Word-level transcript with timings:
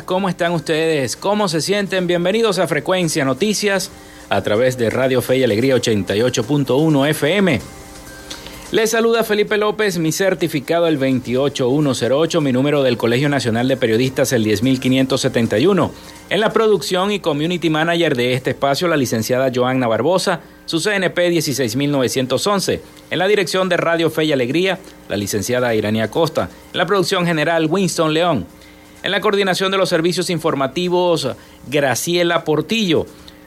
¿Cómo 0.00 0.30
están 0.30 0.52
ustedes? 0.52 1.16
¿Cómo 1.16 1.48
se 1.48 1.60
sienten? 1.60 2.06
Bienvenidos 2.06 2.58
a 2.58 2.66
Frecuencia 2.66 3.26
Noticias 3.26 3.90
a 4.30 4.40
través 4.40 4.78
de 4.78 4.88
Radio 4.88 5.20
Fe 5.20 5.36
y 5.36 5.44
Alegría 5.44 5.76
88.1 5.76 7.10
FM. 7.10 7.60
Les 8.70 8.90
saluda 8.90 9.22
Felipe 9.22 9.58
López, 9.58 9.98
mi 9.98 10.10
certificado 10.12 10.86
el 10.86 10.96
28108, 10.96 12.40
mi 12.40 12.52
número 12.52 12.82
del 12.82 12.96
Colegio 12.96 13.28
Nacional 13.28 13.68
de 13.68 13.76
Periodistas 13.76 14.32
el 14.32 14.44
10571. 14.44 15.92
En 16.30 16.40
la 16.40 16.54
producción 16.54 17.12
y 17.12 17.20
community 17.20 17.68
manager 17.68 18.16
de 18.16 18.32
este 18.32 18.50
espacio, 18.50 18.88
la 18.88 18.96
licenciada 18.96 19.50
Joanna 19.54 19.88
Barbosa, 19.88 20.40
su 20.64 20.80
CNP 20.80 21.28
16911. 21.28 22.80
En 23.10 23.18
la 23.18 23.28
dirección 23.28 23.68
de 23.68 23.76
Radio 23.76 24.08
Fe 24.08 24.24
y 24.24 24.32
Alegría, 24.32 24.78
la 25.10 25.18
licenciada 25.18 25.74
Irania 25.74 26.10
Costa. 26.10 26.48
En 26.72 26.78
la 26.78 26.86
producción 26.86 27.26
general, 27.26 27.66
Winston 27.68 28.14
León. 28.14 28.46
En 29.02 29.10
la 29.10 29.20
coordinación 29.20 29.72
de 29.72 29.78
los 29.78 29.88
servicios 29.88 30.30
informativos, 30.30 31.28
Graciela 31.66 32.44
Portillo. 32.44 33.06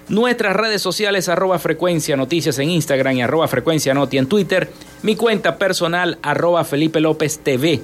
Nuestras 0.10 0.54
redes 0.56 0.82
sociales, 0.82 1.30
arroba 1.30 1.60
frecuencia 1.60 2.18
noticias 2.18 2.60
en 2.60 2.70
Instagram 2.70 3.16
y 3.16 3.22
arroba 3.22 3.48
frecuencia 3.48 3.94
noti 3.94 4.18
en 4.18 4.28
Twitter. 4.28 4.70
Mi 5.02 5.16
cuenta 5.16 5.58
personal, 5.58 6.18
arroba 6.22 6.66
Felipe 6.66 7.00
López 7.00 7.40
TV. 7.40 7.82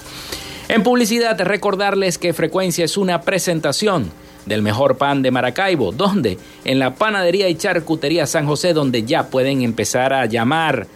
En 0.68 0.82
publicidad, 0.82 1.38
recordarles 1.40 2.16
que 2.16 2.32
Frecuencia 2.32 2.84
es 2.84 2.96
una 2.96 3.20
presentación 3.20 4.10
del 4.46 4.62
mejor 4.62 4.96
pan 4.96 5.22
de 5.22 5.30
Maracaibo, 5.30 5.92
donde 5.92 6.38
en 6.64 6.78
la 6.78 6.94
panadería 6.94 7.48
y 7.48 7.54
charcutería 7.54 8.26
San 8.26 8.46
José, 8.46 8.72
donde 8.72 9.04
ya 9.04 9.28
pueden 9.28 9.62
empezar 9.62 10.12
a 10.12 10.26
llamar 10.26 10.86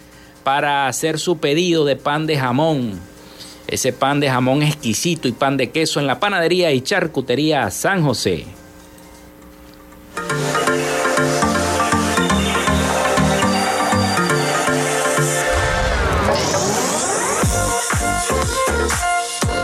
para 0.43 0.87
hacer 0.87 1.19
su 1.19 1.37
pedido 1.37 1.85
de 1.85 1.95
pan 1.95 2.25
de 2.25 2.37
jamón. 2.37 2.99
Ese 3.67 3.93
pan 3.93 4.19
de 4.19 4.29
jamón 4.29 4.63
exquisito 4.63 5.27
y 5.27 5.31
pan 5.31 5.55
de 5.55 5.69
queso 5.69 5.99
en 5.99 6.07
la 6.07 6.19
panadería 6.19 6.71
y 6.71 6.81
charcutería 6.81 7.69
San 7.69 8.03
José. 8.03 8.45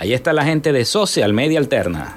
ahí 0.00 0.12
está 0.12 0.32
la 0.32 0.44
gente 0.44 0.72
de 0.72 0.84
Social 0.84 1.32
Media 1.32 1.58
Alterna. 1.58 2.16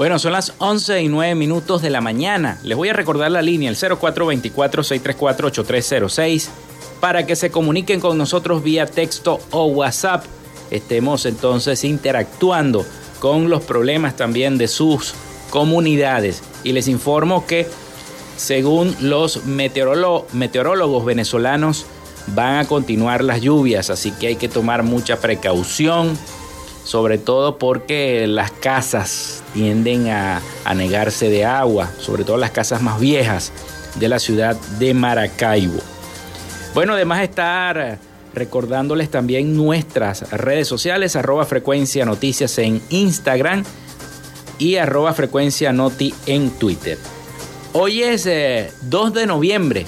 Bueno, 0.00 0.18
son 0.18 0.32
las 0.32 0.54
11 0.56 1.02
y 1.02 1.08
9 1.08 1.34
minutos 1.34 1.82
de 1.82 1.90
la 1.90 2.00
mañana. 2.00 2.58
Les 2.62 2.74
voy 2.74 2.88
a 2.88 2.94
recordar 2.94 3.30
la 3.30 3.42
línea, 3.42 3.68
el 3.68 3.76
0424-634-8306, 3.76 6.48
para 7.00 7.26
que 7.26 7.36
se 7.36 7.50
comuniquen 7.50 8.00
con 8.00 8.16
nosotros 8.16 8.62
vía 8.62 8.86
texto 8.86 9.40
o 9.50 9.66
WhatsApp. 9.66 10.24
Estemos 10.70 11.26
entonces 11.26 11.84
interactuando 11.84 12.86
con 13.18 13.50
los 13.50 13.62
problemas 13.62 14.16
también 14.16 14.56
de 14.56 14.68
sus 14.68 15.12
comunidades. 15.50 16.42
Y 16.64 16.72
les 16.72 16.88
informo 16.88 17.46
que 17.46 17.68
según 18.38 18.96
los 19.00 19.44
meteorólogos 19.44 21.04
venezolanos, 21.04 21.84
van 22.28 22.56
a 22.56 22.64
continuar 22.64 23.22
las 23.22 23.42
lluvias, 23.42 23.90
así 23.90 24.12
que 24.12 24.28
hay 24.28 24.36
que 24.36 24.48
tomar 24.48 24.82
mucha 24.82 25.20
precaución 25.20 26.16
sobre 26.90 27.18
todo 27.18 27.56
porque 27.56 28.26
las 28.26 28.50
casas 28.50 29.44
tienden 29.54 30.08
a, 30.08 30.42
negarse 30.74 31.28
de 31.28 31.44
agua, 31.44 31.88
sobre 32.00 32.24
todo 32.24 32.36
las 32.36 32.50
casas 32.50 32.82
más 32.82 32.98
viejas 32.98 33.52
de 33.94 34.08
la 34.08 34.18
ciudad 34.18 34.56
de 34.80 34.92
Maracaibo. 34.92 35.78
Bueno, 36.74 36.94
además 36.94 37.22
estar 37.22 38.00
recordándoles 38.34 39.08
también 39.08 39.56
nuestras 39.56 40.32
redes 40.32 40.66
sociales, 40.66 41.14
arroba 41.14 41.46
frecuencia 41.46 42.04
noticias 42.04 42.58
en 42.58 42.82
Instagram 42.90 43.62
y 44.58 44.74
arroba 44.74 45.12
frecuencia 45.12 45.72
noti 45.72 46.12
en 46.26 46.50
Twitter. 46.50 46.98
Hoy 47.72 48.02
es 48.02 48.24
2 48.24 48.30
eh, 48.32 48.70
de 49.14 49.26
noviembre, 49.26 49.86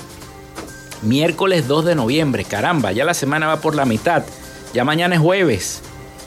miércoles 1.02 1.66
2 1.66 1.84
de 1.84 1.94
noviembre, 1.96 2.44
caramba, 2.44 2.92
ya 2.92 3.04
la 3.04 3.14
semana 3.14 3.48
va 3.48 3.60
por 3.60 3.74
la 3.74 3.86
mitad, 3.86 4.22
ya 4.72 4.84
mañana 4.84 5.16
es 5.16 5.20
jueves 5.20 5.82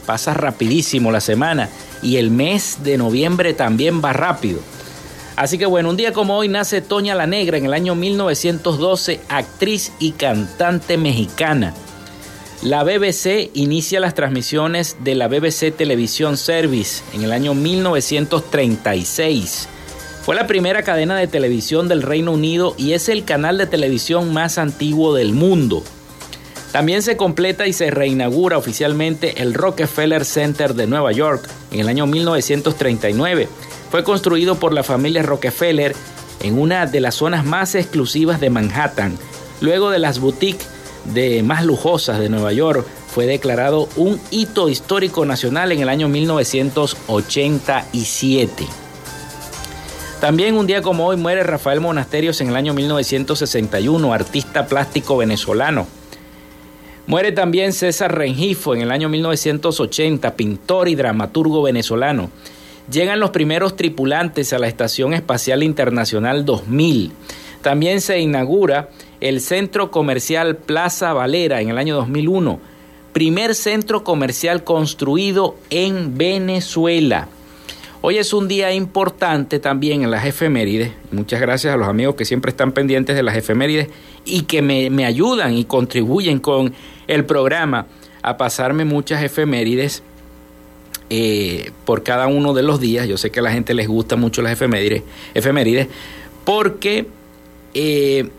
pasa 0.06 0.34
rapidísimo 0.34 1.12
la 1.12 1.22
semana 1.22 1.69
y 2.02 2.18
el 2.18 2.31
mes 2.31 2.80
de 2.84 2.98
noviembre 2.98 3.54
también 3.54 4.02
va 4.04 4.12
rápido. 4.13 4.60
Así 5.36 5.57
que 5.57 5.66
bueno, 5.66 5.90
un 5.90 5.98
día 5.98 6.13
como 6.13 6.38
hoy 6.38 6.48
nace 6.48 6.80
Toña 6.81 7.16
la 7.16 7.28
Negra 7.28 7.57
en 7.57 7.66
el 7.66 7.74
año 7.74 7.96
1912, 7.96 9.19
actriz 9.28 9.92
y 10.00 10.12
cantante 10.12 10.98
mexicana. 10.98 11.74
La 12.62 12.84
BBC 12.84 13.50
inicia 13.54 14.00
las 14.00 14.16
transmisiones 14.16 14.96
de 15.04 15.16
la 15.16 15.28
BBC 15.28 15.75
Televisión 15.75 16.38
Service 16.38 17.04
en 17.13 17.24
el 17.24 17.34
año 17.34 17.54
1936. 17.54 19.68
Fue 20.24 20.36
la 20.36 20.48
primera 20.48 20.84
cadena 20.84 21.18
de 21.18 21.28
televisión 21.28 21.88
del 21.88 22.02
Reino 22.02 22.31
Unido 22.31 22.74
y 22.78 22.94
es 22.94 23.10
el 23.10 23.24
canal 23.25 23.60
de 23.60 23.68
televisión 23.68 24.34
más 24.34 24.57
antiguo 24.57 25.13
del 25.13 25.34
mundo. 25.34 25.84
También 26.75 27.01
se 27.04 27.16
completa 27.16 27.68
y 27.68 27.72
se 27.72 27.89
reinaugura 27.89 28.57
oficialmente 28.57 29.42
el 29.42 29.54
Rockefeller 29.54 30.25
Center 30.25 30.74
de 30.74 30.88
Nueva 30.88 31.13
York 31.13 31.48
en 31.72 31.80
el 31.80 31.88
año 31.88 32.06
1939. 32.06 33.48
Fue 33.89 34.04
construido 34.04 34.56
por 34.56 34.74
la 34.74 34.83
familia 34.83 35.24
Rockefeller 35.24 35.95
en 36.42 36.60
una 36.60 36.86
de 36.86 37.00
las 37.00 37.16
zonas 37.16 37.45
más 37.45 37.75
exclusivas 37.75 38.42
de 38.42 38.50
Manhattan. 38.50 39.18
Luego 39.62 39.89
de 39.89 40.00
las 40.00 40.19
boutiques 40.19 40.68
de 41.06 41.44
más 41.44 41.63
lujosas 41.63 42.19
de 42.19 42.27
Nueva 42.27 42.51
York, 42.51 42.86
fue 43.07 43.25
declarado 43.25 43.88
un 43.95 44.19
hito 44.30 44.68
histórico 44.68 45.25
nacional 45.25 45.71
en 45.71 45.80
el 45.80 45.88
año 45.88 46.10
1987. 46.10 48.68
También 50.19 50.57
un 50.57 50.68
día 50.68 50.81
como 50.81 51.07
hoy 51.07 51.16
muere 51.16 51.44
Rafael 51.44 51.80
Monasterios 51.80 52.42
en 52.42 52.50
el 52.50 52.57
año 52.57 52.74
1961, 52.74 54.13
artista 54.13 54.68
plástico 54.68 55.16
venezolano. 55.16 55.88
Muere 57.07 57.31
también 57.31 57.72
César 57.72 58.18
Rengifo 58.18 58.74
en 58.74 58.81
el 58.81 58.92
año 58.92 59.10
1980, 59.10 60.36
pintor 60.36 60.88
y 60.88 60.96
dramaturgo 60.96 61.62
venezolano. 61.62 62.31
Llegan 62.92 63.19
los 63.19 63.30
primeros 63.30 63.75
tripulantes 63.75 64.54
a 64.54 64.60
la 64.60 64.68
Estación 64.68 65.13
Espacial 65.13 65.62
Internacional 65.62 66.46
2000. 66.46 67.12
También 67.62 68.02
se 68.02 68.19
inaugura 68.19 68.90
el 69.22 69.40
Centro 69.40 69.92
Comercial 69.92 70.56
Plaza 70.56 71.13
Valera 71.13 71.62
en 71.62 71.69
el 71.69 71.78
año 71.78 71.96
2001, 71.96 72.60
primer 73.13 73.54
centro 73.54 74.04
comercial 74.04 74.63
construido 74.63 75.56
en 75.69 76.18
Venezuela. 76.18 77.28
Hoy 78.02 78.18
es 78.18 78.34
un 78.34 78.48
día 78.48 78.72
importante 78.74 79.60
también 79.60 80.04
en 80.04 80.12
las 80.12 80.25
efemérides. 80.25 80.92
Muchas 81.12 81.42
gracias 81.42 81.74
a 81.74 81.78
los 81.78 81.88
amigos 81.88 82.16
que 82.16 82.25
siempre 82.25 82.50
están 82.50 82.72
pendientes 82.72 83.16
de 83.16 83.24
las 83.24 83.36
efemérides 83.36 83.90
y 84.25 84.42
que 84.42 84.62
me, 84.62 85.06
ayudan 85.06 85.54
y 85.54 85.66
contribuyen 85.66 86.39
con 86.39 86.74
el 87.07 87.25
programa 87.25 87.88
a 88.22 88.38
pasarme 88.38 88.83
muchas 88.86 89.24
efemérides 89.24 90.04
eh, 91.10 91.72
por 91.86 92.04
cada 92.04 92.27
uno 92.27 92.54
de 92.54 92.63
los 92.63 92.80
días. 92.80 93.07
Yo 93.07 93.18
sé 93.18 93.30
que 93.30 93.39
a 93.39 93.44
la 93.44 93.51
gente 93.51 93.74
les 93.74 93.88
gusta 93.88 94.16
mucho 94.16 94.42
las 94.42 94.54
efemérides, 94.54 95.04
efemérides 95.33 95.88
porque 96.44 97.07
eh, 97.74 98.30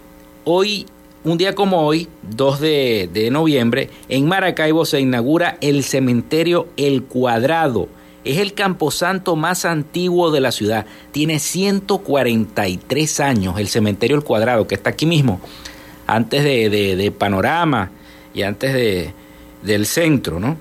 hoy, 0.44 0.86
un 1.24 1.38
día 1.38 1.54
como 1.54 1.86
hoy, 1.86 2.08
2 2.30 2.60
de, 2.60 3.10
de 3.12 3.30
noviembre, 3.30 3.90
en 4.08 4.26
Maracaibo 4.26 4.84
se 4.84 5.00
inaugura 5.00 5.56
el 5.60 5.84
cementerio 5.84 6.68
El 6.76 7.04
Cuadrado 7.04 7.88
es 8.26 8.38
el 8.38 8.54
camposanto 8.54 9.36
más 9.36 9.64
antiguo 9.64 10.30
de 10.30 10.40
la 10.40 10.50
ciudad. 10.50 10.84
Tiene 11.12 11.38
143 11.38 13.20
años 13.20 13.58
el 13.58 13.68
cementerio 13.68 14.16
El 14.16 14.24
Cuadrado, 14.24 14.66
que 14.66 14.74
está 14.74 14.90
aquí 14.90 15.06
mismo, 15.06 15.40
antes 16.06 16.44
de, 16.44 17.12
Panorama 17.16 17.90
y 18.34 18.42
antes 18.42 18.72
de, 18.72 19.12
del 19.62 19.86
centro, 19.86 20.40
¿no? 20.40 20.56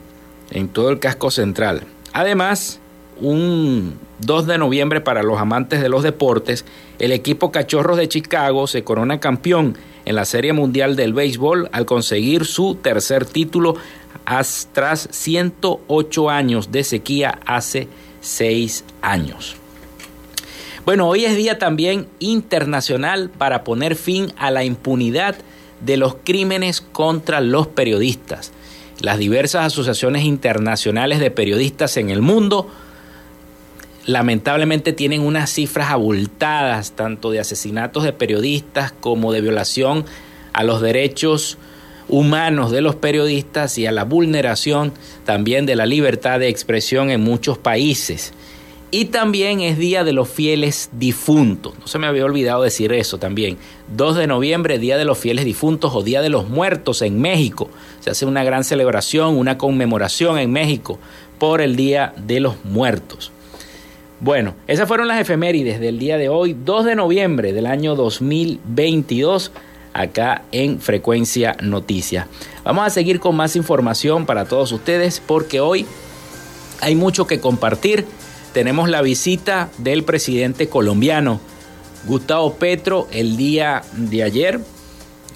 En 0.51 0.67
todo 0.69 0.89
el 0.89 0.99
casco 0.99 1.31
central. 1.31 1.83
Además, 2.13 2.79
un 3.19 3.97
2 4.19 4.47
de 4.47 4.57
noviembre 4.57 5.01
para 5.01 5.23
los 5.23 5.39
amantes 5.39 5.81
de 5.81 5.89
los 5.89 6.03
deportes, 6.03 6.65
el 6.99 7.11
equipo 7.11 7.51
Cachorros 7.51 7.97
de 7.97 8.07
Chicago 8.07 8.67
se 8.67 8.83
corona 8.83 9.19
campeón 9.19 9.77
en 10.05 10.15
la 10.15 10.25
Serie 10.25 10.53
Mundial 10.53 10.95
del 10.95 11.13
Béisbol 11.13 11.69
al 11.71 11.85
conseguir 11.85 12.45
su 12.45 12.75
tercer 12.75 13.25
título 13.25 13.75
tras 14.73 15.07
108 15.11 16.29
años 16.29 16.71
de 16.71 16.83
sequía 16.83 17.39
hace 17.45 17.87
6 18.21 18.83
años. 19.01 19.55
Bueno, 20.85 21.07
hoy 21.07 21.25
es 21.25 21.35
día 21.35 21.57
también 21.57 22.07
internacional 22.19 23.31
para 23.35 23.63
poner 23.63 23.95
fin 23.95 24.31
a 24.37 24.51
la 24.51 24.63
impunidad 24.63 25.35
de 25.81 25.97
los 25.97 26.17
crímenes 26.23 26.79
contra 26.79 27.41
los 27.41 27.65
periodistas. 27.65 28.51
Las 29.01 29.17
diversas 29.17 29.65
asociaciones 29.65 30.25
internacionales 30.25 31.19
de 31.19 31.31
periodistas 31.31 31.97
en 31.97 32.11
el 32.11 32.21
mundo 32.21 32.69
lamentablemente 34.05 34.93
tienen 34.93 35.21
unas 35.21 35.49
cifras 35.49 35.89
abultadas, 35.89 36.91
tanto 36.91 37.31
de 37.31 37.39
asesinatos 37.39 38.03
de 38.03 38.13
periodistas 38.13 38.91
como 38.91 39.33
de 39.33 39.41
violación 39.41 40.05
a 40.53 40.63
los 40.63 40.81
derechos 40.81 41.57
humanos 42.09 42.69
de 42.69 42.81
los 42.81 42.95
periodistas 42.95 43.79
y 43.79 43.87
a 43.87 43.91
la 43.91 44.03
vulneración 44.03 44.93
también 45.25 45.65
de 45.65 45.75
la 45.75 45.87
libertad 45.87 46.39
de 46.39 46.49
expresión 46.49 47.09
en 47.09 47.21
muchos 47.21 47.57
países. 47.57 48.33
Y 48.91 49.05
también 49.05 49.61
es 49.61 49.77
Día 49.77 50.03
de 50.03 50.13
los 50.13 50.29
Fieles 50.29 50.89
Difuntos. 50.93 51.73
No 51.79 51.87
se 51.87 51.99
me 51.99 52.07
había 52.07 52.23
olvidado 52.23 52.63
decir 52.63 52.93
eso 52.93 53.17
también. 53.17 53.57
2 53.95 54.15
de 54.15 54.27
noviembre, 54.27 54.79
Día 54.79 54.97
de 54.97 55.05
los 55.05 55.17
Fieles 55.17 55.43
Difuntos 55.43 55.93
o 55.93 56.03
Día 56.03 56.21
de 56.21 56.29
los 56.29 56.47
Muertos 56.47 57.01
en 57.01 57.19
México. 57.19 57.69
Se 57.99 58.09
hace 58.09 58.25
una 58.25 58.43
gran 58.43 58.63
celebración, 58.63 59.37
una 59.37 59.57
conmemoración 59.57 60.37
en 60.37 60.51
México 60.51 60.99
por 61.39 61.61
el 61.61 61.75
Día 61.75 62.13
de 62.15 62.39
los 62.39 62.63
Muertos. 62.63 63.31
Bueno, 64.21 64.55
esas 64.67 64.87
fueron 64.87 65.09
las 65.09 65.19
efemérides 65.19 65.79
del 65.81 65.99
día 65.99 66.17
de 66.17 66.29
hoy, 66.29 66.55
2 66.65 66.85
de 66.85 66.95
noviembre 66.95 67.51
del 67.51 67.65
año 67.65 67.95
2022, 67.95 69.51
acá 69.93 70.43
en 70.53 70.79
Frecuencia 70.79 71.57
Noticias. 71.61 72.25
Vamos 72.63 72.87
a 72.87 72.89
seguir 72.89 73.19
con 73.19 73.35
más 73.35 73.57
información 73.57 74.25
para 74.25 74.45
todos 74.45 74.71
ustedes 74.71 75.21
porque 75.25 75.59
hoy 75.59 75.85
hay 76.79 76.95
mucho 76.95 77.27
que 77.27 77.41
compartir. 77.41 78.05
Tenemos 78.55 78.87
la 78.87 79.01
visita 79.01 79.69
del 79.79 80.05
presidente 80.05 80.69
colombiano, 80.69 81.41
Gustavo 82.05 82.53
Petro, 82.53 83.05
el 83.11 83.35
día 83.35 83.83
de 83.97 84.23
ayer. 84.23 84.61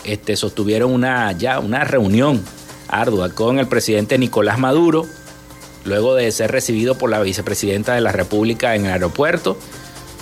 Este, 0.06 0.38
sostuvieron 0.38 0.94
una, 0.94 1.34
ya 1.34 1.60
una 1.60 1.84
reunión 1.84 2.42
ardua 2.88 3.28
con 3.28 3.60
el 3.60 3.68
presidente 3.68 4.18
Nicolás 4.18 4.58
Maduro, 4.58 5.06
luego 5.84 6.16
de 6.16 6.32
ser 6.32 6.52
recibido 6.52 6.98
por 6.98 7.10
la 7.10 7.20
vicepresidenta 7.20 7.94
de 7.94 8.00
la 8.00 8.14
República 8.14 8.76
en 8.76 8.86
el 8.86 8.94
aeropuerto. 8.94 9.58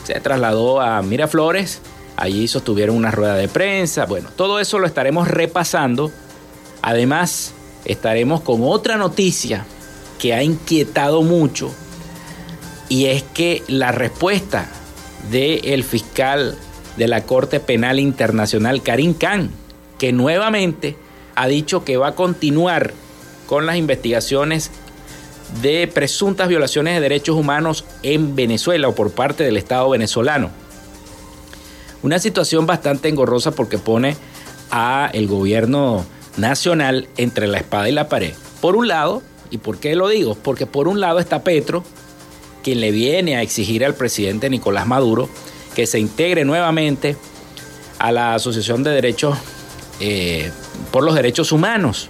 Se 0.03 0.19
trasladó 0.19 0.81
a 0.81 0.99
Miraflores, 1.03 1.81
allí 2.15 2.47
sostuvieron 2.47 2.95
una 2.95 3.11
rueda 3.11 3.35
de 3.35 3.47
prensa. 3.47 4.07
Bueno, 4.07 4.29
todo 4.35 4.59
eso 4.59 4.79
lo 4.79 4.87
estaremos 4.87 5.27
repasando. 5.27 6.11
Además, 6.81 7.53
estaremos 7.85 8.41
con 8.41 8.61
otra 8.63 8.97
noticia 8.97 9.67
que 10.17 10.33
ha 10.33 10.41
inquietado 10.41 11.21
mucho 11.21 11.71
y 12.89 13.05
es 13.05 13.23
que 13.23 13.63
la 13.67 13.91
respuesta 13.91 14.69
del 15.31 15.83
fiscal 15.83 16.57
de 16.95 17.07
la 17.07 17.23
Corte 17.23 17.59
Penal 17.59 17.99
Internacional, 17.99 18.81
Karim 18.81 19.13
Khan, 19.13 19.51
que 19.97 20.13
nuevamente 20.13 20.95
ha 21.35 21.47
dicho 21.47 21.83
que 21.83 21.97
va 21.97 22.09
a 22.09 22.15
continuar 22.15 22.93
con 23.45 23.65
las 23.65 23.77
investigaciones 23.77 24.71
de 25.61 25.87
presuntas 25.87 26.47
violaciones 26.47 26.95
de 26.95 27.01
derechos 27.01 27.35
humanos 27.35 27.85
en 28.03 28.35
Venezuela 28.35 28.89
o 28.89 28.95
por 28.95 29.11
parte 29.11 29.43
del 29.43 29.57
Estado 29.57 29.89
venezolano. 29.89 30.49
Una 32.03 32.19
situación 32.19 32.65
bastante 32.65 33.09
engorrosa 33.09 33.51
porque 33.51 33.77
pone 33.77 34.15
a 34.71 35.09
el 35.13 35.27
gobierno 35.27 36.05
nacional 36.37 37.07
entre 37.17 37.47
la 37.47 37.57
espada 37.57 37.89
y 37.89 37.93
la 37.93 38.09
pared. 38.09 38.33
Por 38.61 38.75
un 38.75 38.87
lado, 38.87 39.21
¿y 39.49 39.57
por 39.57 39.79
qué 39.79 39.95
lo 39.95 40.07
digo? 40.07 40.35
Porque 40.35 40.65
por 40.65 40.87
un 40.87 40.99
lado 40.99 41.19
está 41.19 41.43
Petro, 41.43 41.83
quien 42.63 42.81
le 42.81 42.91
viene 42.91 43.37
a 43.37 43.41
exigir 43.41 43.85
al 43.85 43.95
presidente 43.95 44.49
Nicolás 44.49 44.87
Maduro 44.87 45.29
que 45.75 45.85
se 45.85 45.99
integre 45.99 46.43
nuevamente 46.43 47.15
a 47.99 48.11
la 48.11 48.33
Asociación 48.33 48.83
de 48.83 48.91
Derechos 48.91 49.37
eh, 49.99 50.51
por 50.91 51.03
los 51.03 51.15
Derechos 51.15 51.51
Humanos, 51.51 52.09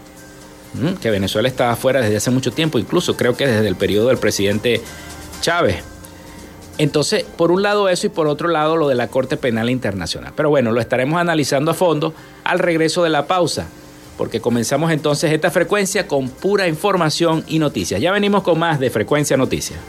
que 1.02 1.10
Venezuela 1.10 1.48
estaba 1.48 1.76
fuera 1.76 2.02
desde 2.02 2.18
hace 2.18 2.32
mucho 2.32 2.52
tiempo, 2.52 2.78
incluso 2.78 3.18
creo 3.18 3.36
que 3.36 3.48
desde 3.48 3.68
el 3.68 3.76
periodo 3.76 4.10
del 4.10 4.18
presidente 4.18 4.82
Chávez. 5.42 5.84
Entonces, 6.78 7.24
por 7.24 7.52
un 7.52 7.64
lado 7.64 7.90
eso 7.90 8.08
y 8.08 8.10
por 8.10 8.28
otro 8.28 8.48
lado 8.48 8.78
lo 8.78 8.88
de 8.88 8.96
la 8.96 9.08
Corte 9.08 9.36
Penal 9.38 9.70
Internacional. 9.70 10.34
Pero 10.36 10.50
bueno, 10.50 10.72
lo 10.72 10.80
estaremos 10.80 11.20
analizando 11.20 11.72
a 11.72 11.74
fondo 11.74 12.14
al 12.44 12.60
regreso 12.60 13.04
de 13.04 13.10
la 13.10 13.26
pausa, 13.26 13.68
porque 14.18 14.42
comenzamos 14.42 14.92
entonces 14.92 15.32
esta 15.32 15.52
frecuencia 15.52 16.08
con 16.08 16.30
pura 16.30 16.68
información 16.68 17.44
y 17.48 17.60
noticias. 17.60 18.02
Ya 18.02 18.12
venimos 18.12 18.44
con 18.44 18.60
más 18.60 18.80
de 18.80 18.90
Frecuencia 18.90 19.38
Noticias. 19.38 19.80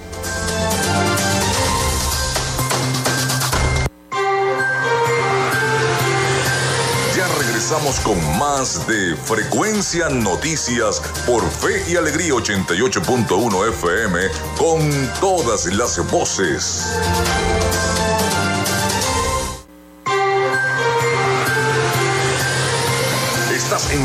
Regresamos 7.68 8.00
con 8.00 8.38
más 8.38 8.86
de 8.86 9.14
Frecuencia 9.14 10.08
Noticias 10.08 11.02
por 11.26 11.42
Fe 11.50 11.82
y 11.92 11.96
Alegría 11.96 12.32
88.1 12.32 13.68
FM 13.68 14.20
con 14.56 15.10
todas 15.20 15.66
las 15.66 16.10
voces. 16.10 16.98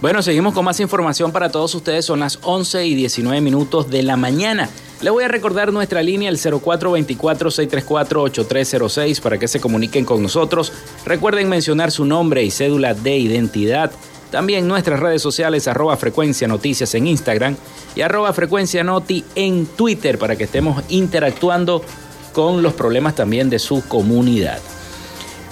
Bueno, 0.00 0.22
seguimos 0.22 0.54
con 0.54 0.64
más 0.64 0.80
información 0.80 1.30
para 1.30 1.50
todos 1.50 1.74
ustedes. 1.74 2.06
Son 2.06 2.20
las 2.20 2.38
11 2.40 2.86
y 2.86 2.94
19 2.94 3.42
minutos 3.42 3.90
de 3.90 4.02
la 4.02 4.16
mañana. 4.16 4.70
Le 5.02 5.10
voy 5.10 5.24
a 5.24 5.28
recordar 5.28 5.74
nuestra 5.74 6.02
línea, 6.02 6.30
el 6.30 6.38
0424-634-8306, 6.38 9.20
para 9.20 9.38
que 9.38 9.46
se 9.46 9.60
comuniquen 9.60 10.06
con 10.06 10.22
nosotros. 10.22 10.72
Recuerden 11.04 11.50
mencionar 11.50 11.90
su 11.90 12.06
nombre 12.06 12.42
y 12.42 12.50
cédula 12.50 12.94
de 12.94 13.18
identidad. 13.18 13.92
También 14.30 14.66
nuestras 14.66 15.00
redes 15.00 15.20
sociales, 15.20 15.68
arroba 15.68 15.98
frecuencia 15.98 16.48
noticias 16.48 16.94
en 16.94 17.06
Instagram 17.06 17.56
y 17.94 18.00
arroba 18.00 18.32
frecuencia 18.32 18.82
noti 18.82 19.22
en 19.34 19.66
Twitter, 19.66 20.16
para 20.16 20.34
que 20.34 20.44
estemos 20.44 20.82
interactuando 20.88 21.84
con 22.32 22.62
los 22.62 22.72
problemas 22.72 23.14
también 23.14 23.50
de 23.50 23.58
su 23.58 23.86
comunidad. 23.86 24.60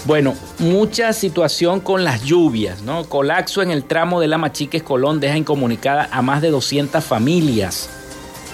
Bueno, 0.04 0.34
mucha 0.58 1.12
situación 1.12 1.80
con 1.80 2.04
las 2.04 2.22
lluvias, 2.22 2.82
¿no? 2.82 3.04
Colapso 3.04 3.62
en 3.62 3.70
el 3.70 3.84
tramo 3.84 4.20
de 4.20 4.28
la 4.28 4.38
Machiques 4.38 4.82
Colón 4.82 5.20
deja 5.20 5.36
incomunicada 5.36 6.08
a 6.10 6.22
más 6.22 6.40
de 6.40 6.50
200 6.50 7.04
familias. 7.04 7.90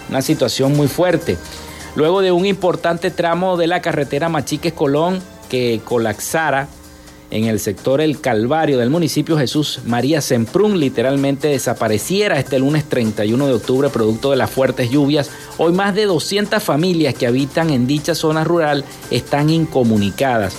Una 0.09 0.23
situación 0.23 0.77
muy 0.77 0.89
fuerte. 0.89 1.37
Luego 1.97 2.23
de 2.23 2.33
un 2.33 2.47
importante 2.47 3.11
tramo 3.11 3.57
de 3.57 3.67
la 3.67 3.83
carretera 3.83 4.29
Machiques 4.29 4.73
Colón 4.73 5.23
que 5.49 5.81
colapsara 5.85 6.67
en 7.31 7.45
el 7.45 7.61
sector 7.61 8.01
El 8.01 8.21
Calvario 8.21 8.79
del 8.79 8.91
municipio 8.91 9.37
Jesús 9.37 9.81
María 9.85 10.21
Semprún 10.21 10.79
literalmente 10.81 11.49
desapareciera 11.49 12.39
este 12.39 12.59
lunes 12.59 12.85
31 12.85 13.47
de 13.47 13.53
octubre 13.53 13.89
producto 13.91 14.31
de 14.31 14.37
las 14.37 14.51
fuertes 14.51 14.91
lluvias. 14.91 15.31
Hoy 15.59 15.73
más 15.73 15.95
de 15.95 16.07
200 16.07 16.63
familias 16.63 17.15
que 17.15 17.27
habitan 17.27 17.71
en 17.71 17.87
dicha 17.87 18.15
zona 18.15 18.45
rural 18.45 18.85
están 19.11 19.51
incomunicadas. 19.51 20.57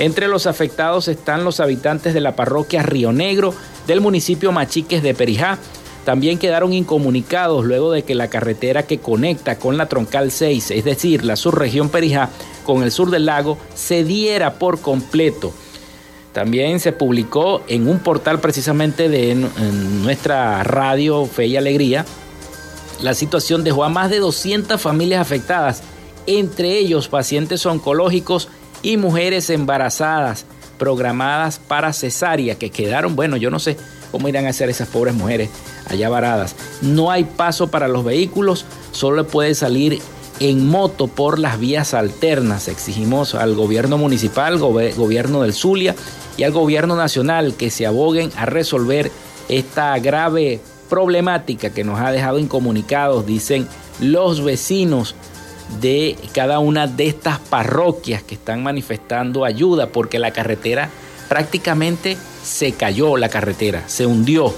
Entre 0.00 0.28
los 0.28 0.46
afectados 0.46 1.08
están 1.08 1.44
los 1.44 1.60
habitantes 1.60 2.14
de 2.14 2.22
la 2.22 2.34
parroquia 2.34 2.82
Río 2.82 3.12
Negro 3.12 3.52
del 3.86 4.00
municipio 4.00 4.50
Machiques 4.50 5.02
de 5.02 5.12
Perijá. 5.12 5.58
También 6.06 6.38
quedaron 6.38 6.72
incomunicados 6.72 7.66
luego 7.66 7.92
de 7.92 8.02
que 8.02 8.14
la 8.14 8.28
carretera 8.28 8.84
que 8.84 8.96
conecta 8.96 9.58
con 9.58 9.76
la 9.76 9.90
troncal 9.90 10.30
6, 10.30 10.70
es 10.70 10.84
decir, 10.86 11.22
la 11.22 11.36
subregión 11.36 11.90
Perijá 11.90 12.30
con 12.64 12.82
el 12.82 12.92
sur 12.92 13.10
del 13.10 13.26
lago, 13.26 13.58
se 13.74 14.02
diera 14.02 14.54
por 14.54 14.80
completo. 14.80 15.52
También 16.32 16.80
se 16.80 16.92
publicó 16.92 17.60
en 17.68 17.86
un 17.86 17.98
portal 17.98 18.40
precisamente 18.40 19.10
de 19.10 19.34
nuestra 19.34 20.62
radio 20.62 21.26
Fe 21.26 21.44
y 21.48 21.58
Alegría. 21.58 22.06
La 23.02 23.12
situación 23.12 23.64
dejó 23.64 23.84
a 23.84 23.90
más 23.90 24.08
de 24.08 24.20
200 24.20 24.80
familias 24.80 25.20
afectadas, 25.20 25.82
entre 26.26 26.78
ellos 26.78 27.08
pacientes 27.08 27.66
oncológicos 27.66 28.48
y 28.82 28.96
mujeres 28.96 29.50
embarazadas 29.50 30.46
programadas 30.78 31.58
para 31.58 31.92
cesárea 31.92 32.54
que 32.54 32.70
quedaron, 32.70 33.14
bueno, 33.14 33.36
yo 33.36 33.50
no 33.50 33.58
sé 33.58 33.76
cómo 34.10 34.28
irán 34.28 34.46
a 34.46 34.50
hacer 34.50 34.70
esas 34.70 34.88
pobres 34.88 35.14
mujeres 35.14 35.50
allá 35.86 36.08
varadas. 36.08 36.56
No 36.80 37.10
hay 37.10 37.24
paso 37.24 37.68
para 37.68 37.88
los 37.88 38.04
vehículos, 38.04 38.64
solo 38.92 39.26
puede 39.26 39.54
salir 39.54 40.00
en 40.40 40.66
moto 40.66 41.06
por 41.06 41.38
las 41.38 41.60
vías 41.60 41.92
alternas. 41.92 42.68
Exigimos 42.68 43.34
al 43.34 43.54
gobierno 43.54 43.98
municipal, 43.98 44.58
gobierno 44.58 45.42
del 45.42 45.52
Zulia 45.52 45.94
y 46.36 46.44
al 46.44 46.52
gobierno 46.52 46.96
nacional 46.96 47.54
que 47.54 47.70
se 47.70 47.86
aboguen 47.86 48.32
a 48.36 48.46
resolver 48.46 49.12
esta 49.48 49.98
grave 49.98 50.60
problemática 50.88 51.70
que 51.70 51.84
nos 51.84 52.00
ha 52.00 52.10
dejado 52.10 52.38
incomunicados, 52.38 53.26
dicen 53.26 53.68
los 54.00 54.42
vecinos 54.42 55.14
de 55.80 56.16
cada 56.32 56.58
una 56.58 56.86
de 56.86 57.06
estas 57.06 57.38
parroquias 57.38 58.22
que 58.22 58.34
están 58.34 58.62
manifestando 58.62 59.44
ayuda 59.44 59.88
porque 59.88 60.18
la 60.18 60.32
carretera 60.32 60.90
prácticamente 61.28 62.16
se 62.42 62.72
cayó, 62.72 63.16
la 63.16 63.28
carretera 63.28 63.88
se 63.88 64.06
hundió. 64.06 64.52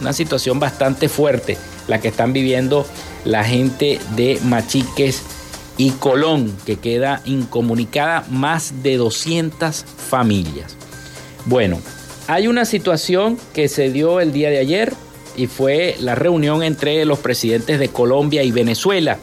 Una 0.00 0.12
situación 0.12 0.60
bastante 0.60 1.08
fuerte 1.08 1.56
la 1.88 2.00
que 2.00 2.08
están 2.08 2.32
viviendo 2.32 2.86
la 3.24 3.44
gente 3.44 3.98
de 4.16 4.38
Machiques 4.44 5.22
y 5.76 5.90
Colón, 5.90 6.56
que 6.66 6.76
queda 6.76 7.20
incomunicada 7.24 8.24
más 8.28 8.82
de 8.82 8.96
200 8.96 9.84
familias. 10.08 10.76
Bueno, 11.46 11.80
hay 12.26 12.46
una 12.46 12.64
situación 12.64 13.38
que 13.52 13.68
se 13.68 13.90
dio 13.90 14.20
el 14.20 14.32
día 14.32 14.50
de 14.50 14.58
ayer 14.58 14.92
y 15.36 15.46
fue 15.46 15.96
la 16.00 16.14
reunión 16.14 16.62
entre 16.62 17.04
los 17.04 17.18
presidentes 17.18 17.78
de 17.78 17.88
Colombia 17.88 18.42
y 18.42 18.52
Venezuela 18.52 19.18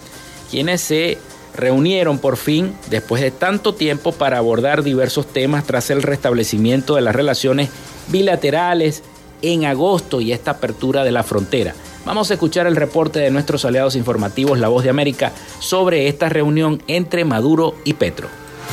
quienes 0.52 0.82
se 0.82 1.18
reunieron 1.56 2.20
por 2.20 2.38
fin, 2.38 2.76
después 2.90 3.22
de 3.22 3.32
tanto 3.32 3.74
tiempo, 3.74 4.12
para 4.12 4.38
abordar 4.38 4.84
diversos 4.84 5.26
temas 5.26 5.66
tras 5.66 5.90
el 5.90 6.04
restablecimiento 6.04 6.96
de 6.96 7.02
las 7.02 7.16
relaciones 7.16 7.70
bilaterales 8.10 9.02
en 9.42 9.66
agosto 9.66 10.22
y 10.22 10.34
esta 10.34 10.52
apertura 10.52 11.04
de 11.04 11.12
la 11.12 11.24
frontera. 11.24 11.74
Vamos 12.06 12.30
a 12.30 12.34
escuchar 12.34 12.68
el 12.68 12.76
reporte 12.76 13.20
de 13.20 13.32
nuestros 13.32 13.64
aliados 13.64 13.96
informativos 13.96 14.60
La 14.60 14.68
Voz 14.68 14.84
de 14.84 14.90
América 14.90 15.32
sobre 15.60 16.08
esta 16.08 16.30
reunión 16.30 16.84
entre 16.88 17.26
Maduro 17.26 17.76
y 17.86 17.94
Petro. 17.94 18.28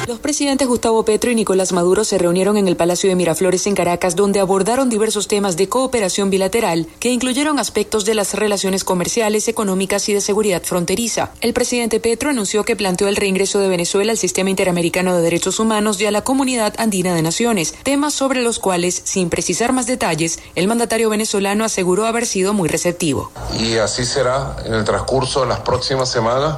Los 0.08 0.20
presidentes 0.20 0.66
Gustavo 0.66 1.04
Petro 1.04 1.30
y 1.30 1.34
Nicolás 1.34 1.72
Maduro 1.72 2.02
se 2.02 2.16
reunieron 2.16 2.56
en 2.56 2.66
el 2.66 2.76
Palacio 2.76 3.10
de 3.10 3.14
Miraflores 3.14 3.66
en 3.66 3.74
Caracas, 3.74 4.16
donde 4.16 4.40
abordaron 4.40 4.88
diversos 4.88 5.28
temas 5.28 5.58
de 5.58 5.68
cooperación 5.68 6.30
bilateral 6.30 6.86
que 6.98 7.10
incluyeron 7.10 7.58
aspectos 7.58 8.06
de 8.06 8.14
las 8.14 8.32
relaciones 8.32 8.84
comerciales, 8.84 9.48
económicas 9.48 10.08
y 10.08 10.14
de 10.14 10.22
seguridad 10.22 10.62
fronteriza. 10.62 11.32
El 11.42 11.52
presidente 11.52 12.00
Petro 12.00 12.30
anunció 12.30 12.64
que 12.64 12.74
planteó 12.74 13.06
el 13.06 13.16
reingreso 13.16 13.58
de 13.58 13.68
Venezuela 13.68 14.12
al 14.12 14.16
sistema 14.16 14.48
interamericano 14.48 15.14
de 15.14 15.20
derechos 15.20 15.60
humanos 15.60 16.00
y 16.00 16.06
a 16.06 16.10
la 16.10 16.22
comunidad 16.24 16.72
andina 16.78 17.14
de 17.14 17.20
naciones, 17.20 17.74
temas 17.82 18.14
sobre 18.14 18.40
los 18.40 18.58
cuales, 18.58 19.02
sin 19.04 19.28
precisar 19.28 19.74
más 19.74 19.86
detalles, 19.86 20.38
el 20.54 20.68
mandatario 20.68 21.10
venezolano 21.10 21.66
aseguró 21.66 22.06
haber 22.06 22.24
sido 22.24 22.54
muy 22.54 22.70
receptivo. 22.70 23.30
Y 23.60 23.76
así 23.76 24.06
será 24.06 24.56
en 24.64 24.72
el 24.72 24.84
transcurso 24.84 25.42
de 25.42 25.48
las 25.48 25.60
próximas 25.60 26.08
semanas 26.08 26.56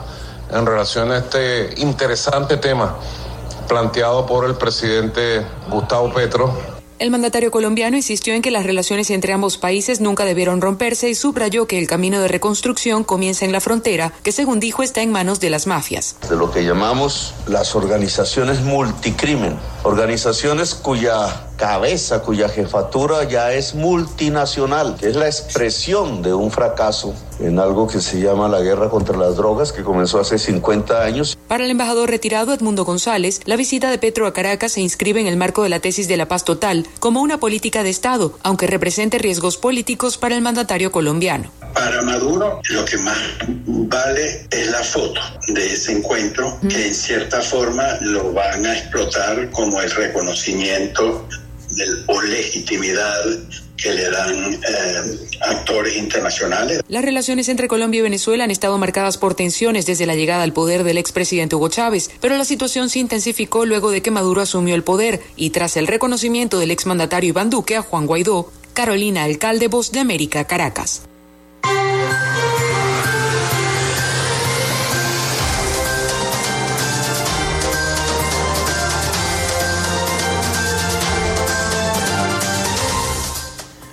en 0.52 0.64
relación 0.64 1.10
a 1.10 1.18
este 1.18 1.74
interesante 1.78 2.56
tema 2.56 2.96
planteado 3.70 4.26
por 4.26 4.44
el 4.44 4.56
presidente 4.56 5.46
Gustavo 5.70 6.12
Petro. 6.12 6.52
El 6.98 7.12
mandatario 7.12 7.52
colombiano 7.52 7.96
insistió 7.96 8.34
en 8.34 8.42
que 8.42 8.50
las 8.50 8.66
relaciones 8.66 9.08
entre 9.10 9.32
ambos 9.32 9.58
países 9.58 10.00
nunca 10.00 10.24
debieron 10.24 10.60
romperse 10.60 11.08
y 11.08 11.14
subrayó 11.14 11.66
que 11.66 11.78
el 11.78 11.86
camino 11.86 12.20
de 12.20 12.26
reconstrucción 12.26 13.04
comienza 13.04 13.44
en 13.44 13.52
la 13.52 13.60
frontera, 13.60 14.12
que 14.24 14.32
según 14.32 14.58
dijo 14.58 14.82
está 14.82 15.02
en 15.02 15.12
manos 15.12 15.38
de 15.38 15.50
las 15.50 15.68
mafias. 15.68 16.16
De 16.28 16.36
lo 16.36 16.50
que 16.50 16.64
llamamos 16.64 17.32
las 17.46 17.76
organizaciones 17.76 18.60
multicrimen, 18.60 19.56
organizaciones 19.84 20.74
cuya 20.74 21.49
cabeza, 21.60 22.22
cuya 22.22 22.48
jefatura 22.48 23.24
ya 23.24 23.52
es 23.52 23.74
multinacional, 23.74 24.96
que 24.98 25.10
es 25.10 25.16
la 25.16 25.26
expresión 25.26 26.22
de 26.22 26.32
un 26.32 26.50
fracaso 26.50 27.14
en 27.38 27.58
algo 27.58 27.86
que 27.86 28.00
se 28.00 28.18
llama 28.18 28.48
la 28.48 28.60
guerra 28.60 28.88
contra 28.88 29.16
las 29.16 29.36
drogas, 29.36 29.70
que 29.70 29.82
comenzó 29.82 30.20
hace 30.20 30.38
50 30.38 31.02
años. 31.02 31.36
Para 31.48 31.64
el 31.64 31.70
embajador 31.70 32.08
retirado 32.08 32.54
Edmundo 32.54 32.86
González, 32.86 33.40
la 33.44 33.56
visita 33.56 33.90
de 33.90 33.98
Petro 33.98 34.26
a 34.26 34.32
Caracas 34.32 34.72
se 34.72 34.80
inscribe 34.80 35.20
en 35.20 35.26
el 35.26 35.36
marco 35.36 35.62
de 35.62 35.68
la 35.68 35.80
tesis 35.80 36.08
de 36.08 36.16
la 36.16 36.28
paz 36.28 36.44
total 36.44 36.86
como 36.98 37.20
una 37.20 37.38
política 37.38 37.82
de 37.82 37.90
Estado, 37.90 38.38
aunque 38.42 38.66
represente 38.66 39.18
riesgos 39.18 39.58
políticos 39.58 40.16
para 40.16 40.36
el 40.36 40.40
mandatario 40.40 40.90
colombiano. 40.90 41.50
Para 41.74 42.00
Maduro, 42.02 42.60
lo 42.70 42.84
que 42.86 42.96
más 42.98 43.18
vale 43.66 44.46
es 44.50 44.70
la 44.70 44.82
foto 44.82 45.20
de 45.48 45.74
ese 45.74 45.92
encuentro, 45.92 46.58
que 46.66 46.86
en 46.88 46.94
cierta 46.94 47.42
forma 47.42 47.84
lo 48.00 48.32
van 48.32 48.64
a 48.64 48.78
explotar 48.78 49.50
como 49.50 49.80
el 49.80 49.90
reconocimiento 49.90 51.26
o 52.06 52.22
legitimidad 52.22 53.24
que 53.76 53.92
le 53.92 54.10
dan 54.10 54.54
eh, 54.54 54.58
actores 55.40 55.96
internacionales. 55.96 56.82
Las 56.88 57.04
relaciones 57.04 57.48
entre 57.48 57.68
Colombia 57.68 58.00
y 58.00 58.02
Venezuela 58.02 58.44
han 58.44 58.50
estado 58.50 58.76
marcadas 58.78 59.16
por 59.16 59.34
tensiones 59.34 59.86
desde 59.86 60.06
la 60.06 60.14
llegada 60.14 60.42
al 60.42 60.52
poder 60.52 60.84
del 60.84 60.98
expresidente 60.98 61.56
Hugo 61.56 61.68
Chávez, 61.68 62.10
pero 62.20 62.36
la 62.36 62.44
situación 62.44 62.90
se 62.90 62.98
intensificó 62.98 63.64
luego 63.64 63.90
de 63.90 64.02
que 64.02 64.10
Maduro 64.10 64.42
asumió 64.42 64.74
el 64.74 64.82
poder 64.82 65.20
y 65.36 65.50
tras 65.50 65.76
el 65.76 65.86
reconocimiento 65.86 66.58
del 66.58 66.70
exmandatario 66.70 67.30
Iván 67.30 67.50
Duque 67.50 67.76
a 67.76 67.82
Juan 67.82 68.06
Guaidó, 68.06 68.52
Carolina 68.74 69.24
Alcalde, 69.24 69.68
Voz 69.68 69.92
de 69.92 70.00
América, 70.00 70.46
Caracas. 70.46 71.02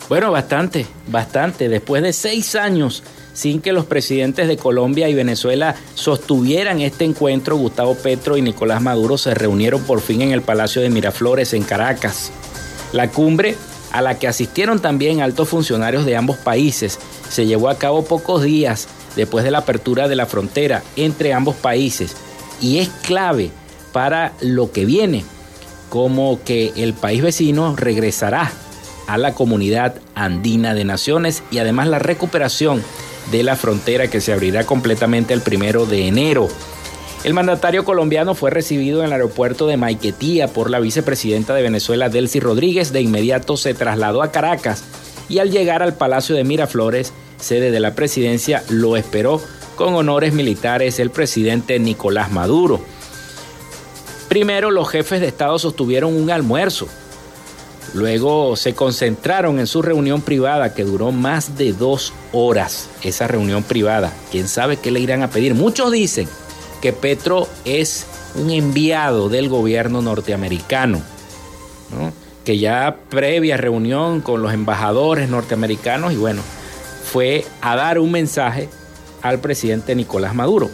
Bueno, 0.09 0.31
bastante, 0.31 0.85
bastante. 1.07 1.67
Después 1.67 2.01
de 2.01 2.13
seis 2.13 2.55
años 2.55 3.03
sin 3.33 3.61
que 3.61 3.71
los 3.71 3.85
presidentes 3.85 4.47
de 4.47 4.57
Colombia 4.57 5.07
y 5.09 5.13
Venezuela 5.13 5.75
sostuvieran 5.93 6.81
este 6.81 7.05
encuentro, 7.05 7.55
Gustavo 7.55 7.93
Petro 7.93 8.35
y 8.35 8.41
Nicolás 8.41 8.81
Maduro 8.81 9.17
se 9.19 9.35
reunieron 9.35 9.83
por 9.83 10.01
fin 10.01 10.23
en 10.23 10.31
el 10.31 10.41
Palacio 10.41 10.81
de 10.81 10.89
Miraflores 10.89 11.53
en 11.53 11.61
Caracas. 11.61 12.31
La 12.93 13.11
cumbre, 13.11 13.55
a 13.91 14.01
la 14.01 14.17
que 14.17 14.27
asistieron 14.27 14.79
también 14.79 15.21
altos 15.21 15.49
funcionarios 15.49 16.03
de 16.05 16.15
ambos 16.15 16.37
países, 16.37 16.97
se 17.29 17.45
llevó 17.45 17.69
a 17.69 17.77
cabo 17.77 18.05
pocos 18.05 18.41
días 18.41 18.87
después 19.15 19.43
de 19.43 19.51
la 19.51 19.59
apertura 19.59 20.07
de 20.07 20.15
la 20.15 20.25
frontera 20.25 20.81
entre 20.95 21.33
ambos 21.33 21.55
países 21.55 22.15
y 22.59 22.79
es 22.79 22.89
clave 23.03 23.51
para 23.91 24.33
lo 24.41 24.71
que 24.71 24.85
viene, 24.85 25.23
como 25.89 26.39
que 26.43 26.71
el 26.75 26.93
país 26.93 27.21
vecino 27.21 27.75
regresará 27.75 28.51
a 29.07 29.17
la 29.17 29.33
comunidad 29.33 29.95
andina 30.15 30.73
de 30.73 30.85
naciones 30.85 31.43
y 31.49 31.57
además 31.57 31.87
la 31.87 31.99
recuperación 31.99 32.83
de 33.31 33.43
la 33.43 33.55
frontera 33.55 34.09
que 34.09 34.21
se 34.21 34.33
abrirá 34.33 34.65
completamente 34.65 35.33
el 35.33 35.41
primero 35.41 35.85
de 35.85 36.07
enero. 36.07 36.47
El 37.23 37.33
mandatario 37.33 37.83
colombiano 37.83 38.35
fue 38.35 38.51
recibido 38.51 38.99
en 38.99 39.07
el 39.07 39.13
aeropuerto 39.13 39.67
de 39.67 39.75
Maiquetía 39.75 40.47
por 40.47 40.69
la 40.69 40.79
vicepresidenta 40.79 41.53
de 41.55 41.63
Venezuela, 41.63 42.09
Delcy 42.09 42.39
Rodríguez. 42.39 42.93
De 42.93 43.01
inmediato 43.01 43.57
se 43.57 43.73
trasladó 43.73 44.21
a 44.21 44.31
Caracas 44.31 44.83
y 45.27 45.39
al 45.39 45.51
llegar 45.51 45.81
al 45.81 45.95
Palacio 45.95 46.35
de 46.35 46.43
Miraflores, 46.43 47.13
sede 47.37 47.71
de 47.71 47.79
la 47.79 47.95
presidencia, 47.95 48.63
lo 48.69 48.95
esperó 48.97 49.41
con 49.75 49.95
honores 49.95 50.33
militares 50.33 50.99
el 50.99 51.09
presidente 51.09 51.79
Nicolás 51.79 52.31
Maduro. 52.31 52.79
Primero 54.29 54.71
los 54.71 54.89
jefes 54.89 55.19
de 55.19 55.27
Estado 55.27 55.57
sostuvieron 55.59 56.15
un 56.15 56.29
almuerzo 56.29 56.87
Luego 57.93 58.55
se 58.55 58.75
concentraron 58.75 59.59
en 59.59 59.67
su 59.67 59.81
reunión 59.81 60.21
privada 60.21 60.73
que 60.73 60.83
duró 60.83 61.11
más 61.11 61.57
de 61.57 61.73
dos 61.73 62.13
horas. 62.31 62.89
Esa 63.01 63.27
reunión 63.27 63.63
privada, 63.63 64.13
quién 64.31 64.47
sabe 64.47 64.77
qué 64.77 64.91
le 64.91 64.99
irán 64.99 65.23
a 65.23 65.29
pedir. 65.29 65.55
Muchos 65.55 65.91
dicen 65.91 66.27
que 66.81 66.93
Petro 66.93 67.47
es 67.65 68.05
un 68.35 68.51
enviado 68.51 69.29
del 69.29 69.49
gobierno 69.49 70.01
norteamericano, 70.01 71.01
que 72.43 72.59
ya 72.59 72.97
previa 73.09 73.57
reunión 73.57 74.21
con 74.21 74.41
los 74.41 74.53
embajadores 74.53 75.29
norteamericanos 75.29 76.13
y 76.13 76.17
bueno, 76.17 76.41
fue 77.11 77.45
a 77.61 77.75
dar 77.75 77.99
un 77.99 78.11
mensaje 78.11 78.69
al 79.21 79.39
presidente 79.39 79.95
Nicolás 79.95 80.35
Maduro. 80.35 80.69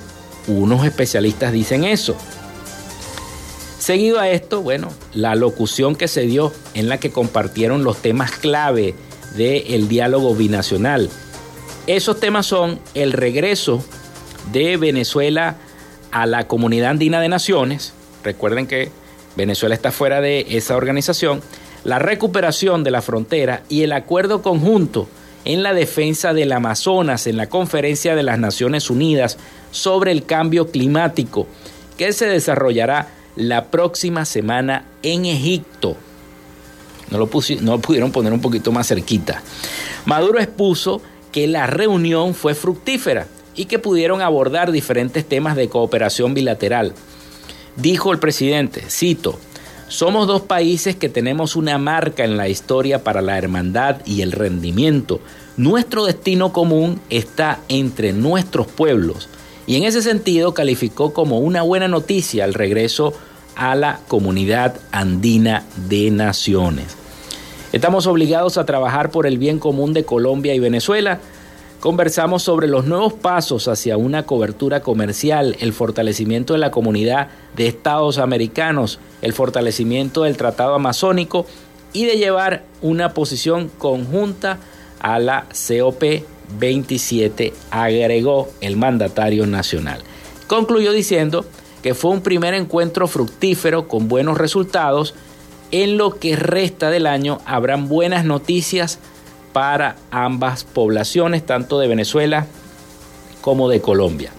Unos 0.48 0.86
especialistas 0.86 1.54
dicen 1.54 1.84
eso. 1.86 2.16
Seguido 3.84 4.22
a 4.22 4.30
esto, 4.30 4.62
bueno, 4.62 4.94
la 5.14 5.36
locución 5.36 5.98
que 5.98 6.08
se 6.08 6.22
dio 6.22 6.54
en 6.74 6.88
la 6.88 7.02
que 7.02 7.12
compartieron 7.12 7.84
los 7.84 7.98
temas 7.98 8.32
clave 8.32 8.96
del 9.36 9.90
diálogo 9.90 10.34
binacional. 10.34 11.10
Esos 11.86 12.18
temas 12.18 12.46
son 12.46 12.80
el 12.94 13.12
regreso 13.12 13.84
de 14.54 14.78
Venezuela 14.78 15.58
a 16.12 16.26
la 16.26 16.48
Comunidad 16.48 16.92
Andina 16.92 17.20
de 17.20 17.28
Naciones. 17.28 17.92
Recuerden 18.24 18.68
que 18.68 18.90
Venezuela 19.36 19.76
está 19.76 19.92
fuera 19.92 20.22
de 20.22 20.46
esa 20.52 20.78
organización. 20.78 21.42
La 21.84 22.00
recuperación 22.00 22.86
de 22.86 22.92
la 22.92 23.02
frontera 23.02 23.64
y 23.68 23.82
el 23.84 23.92
acuerdo 23.92 24.42
conjunto 24.42 25.10
en 25.44 25.62
la 25.62 25.74
defensa 25.74 26.34
del 26.34 26.54
Amazonas 26.54 27.28
en 27.28 27.36
la 27.36 27.50
Conferencia 27.50 28.16
de 28.16 28.24
las 28.24 28.40
Naciones 28.40 28.90
Unidas 28.90 29.38
sobre 29.72 30.14
el 30.14 30.24
Cambio 30.24 30.72
Climático, 30.72 31.48
que 31.98 32.14
se 32.14 32.28
desarrollará 32.28 33.10
la 33.36 33.66
próxima 33.66 34.26
semana 34.26 34.86
en 35.02 35.26
Egipto. 35.26 35.96
No 37.10 37.18
lo, 37.18 37.30
no 37.62 37.80
pudieron 37.80 38.12
poner 38.12 38.34
un 38.34 38.42
poquito 38.42 38.72
más 38.72 38.88
cerquita. 38.88 39.42
Maduro 40.06 40.40
expuso 40.40 41.02
que 41.32 41.48
la 41.48 41.68
reunión 41.68 42.34
fue 42.34 42.56
fructífera 42.56 43.28
y 43.56 43.66
que 43.66 43.80
pudieron 43.80 44.22
abordar 44.22 44.72
diferentes 44.72 45.28
temas 45.28 45.56
de 45.56 45.70
cooperación 45.70 46.34
bilateral. 46.34 46.94
Dijo 47.76 48.12
el 48.12 48.20
presidente, 48.20 48.84
cito, 48.90 49.40
somos 49.88 50.28
dos 50.28 50.42
países 50.42 50.96
que 50.96 51.10
tenemos 51.10 51.56
una 51.56 51.78
marca 51.78 52.24
en 52.24 52.38
la 52.38 52.50
historia 52.50 53.04
para 53.04 53.22
la 53.22 53.38
hermandad 53.38 53.98
y 54.06 54.22
el 54.22 54.32
rendimiento. 54.32 55.20
Nuestro 55.58 56.06
destino 56.06 56.52
común 56.52 57.00
está 57.10 57.60
entre 57.68 58.12
nuestros 58.12 58.68
pueblos 58.68 59.30
y 59.66 59.78
en 59.78 59.84
ese 59.84 60.02
sentido 60.02 60.54
calificó 60.54 61.14
como 61.14 61.40
una 61.40 61.62
buena 61.62 61.88
noticia 61.88 62.46
el 62.46 62.54
regreso 62.54 63.14
a 63.56 63.76
la 63.76 64.00
comunidad 64.08 64.76
andina 64.92 65.64
de 65.88 66.12
naciones. 66.12 66.98
Estamos 67.72 68.06
obligados 68.08 68.58
a 68.58 68.66
trabajar 68.66 69.10
por 69.10 69.26
el 69.26 69.38
bien 69.38 69.60
común 69.60 69.94
de 69.94 70.06
Colombia 70.06 70.54
y 70.54 70.60
Venezuela. 70.60 71.20
Conversamos 71.80 72.44
sobre 72.44 72.68
los 72.68 72.86
nuevos 72.86 73.14
pasos 73.14 73.68
hacia 73.68 73.98
una 73.98 74.24
cobertura 74.26 74.82
comercial, 74.82 75.58
el 75.60 75.74
fortalecimiento 75.74 76.54
de 76.54 76.60
la 76.60 76.72
comunidad 76.72 77.30
de 77.56 77.68
estados 77.68 78.20
americanos, 78.20 79.00
el 79.22 79.34
fortalecimiento 79.34 80.24
del 80.24 80.38
Tratado 80.38 80.76
Amazónico 80.76 81.46
y 81.94 82.06
de 82.06 82.18
llevar 82.18 82.64
una 82.82 83.14
posición 83.14 83.70
conjunta 83.78 84.60
a 85.00 85.20
la 85.20 85.48
COP 85.50 86.04
27, 86.60 87.54
agregó 87.72 88.50
el 88.62 88.78
mandatario 88.78 89.46
nacional. 89.48 90.02
Concluyó 90.48 90.92
diciendo 90.92 91.46
que 91.82 91.94
fue 91.94 92.12
un 92.12 92.22
primer 92.22 92.54
encuentro 92.54 93.08
fructífero 93.08 93.88
con 93.88 94.08
buenos 94.08 94.38
resultados. 94.38 95.14
En 95.72 95.98
lo 95.98 96.20
que 96.20 96.36
resta 96.36 96.90
del 96.90 97.08
año 97.08 97.40
habrán 97.46 97.90
buenas 97.90 98.26
noticias 98.26 99.00
para 99.54 99.96
ambas 100.12 100.64
poblaciones, 100.64 101.46
tanto 101.46 101.80
de 101.80 101.88
Venezuela 101.88 102.48
como 103.42 103.70
de 103.70 103.82
Colombia. 103.82 104.32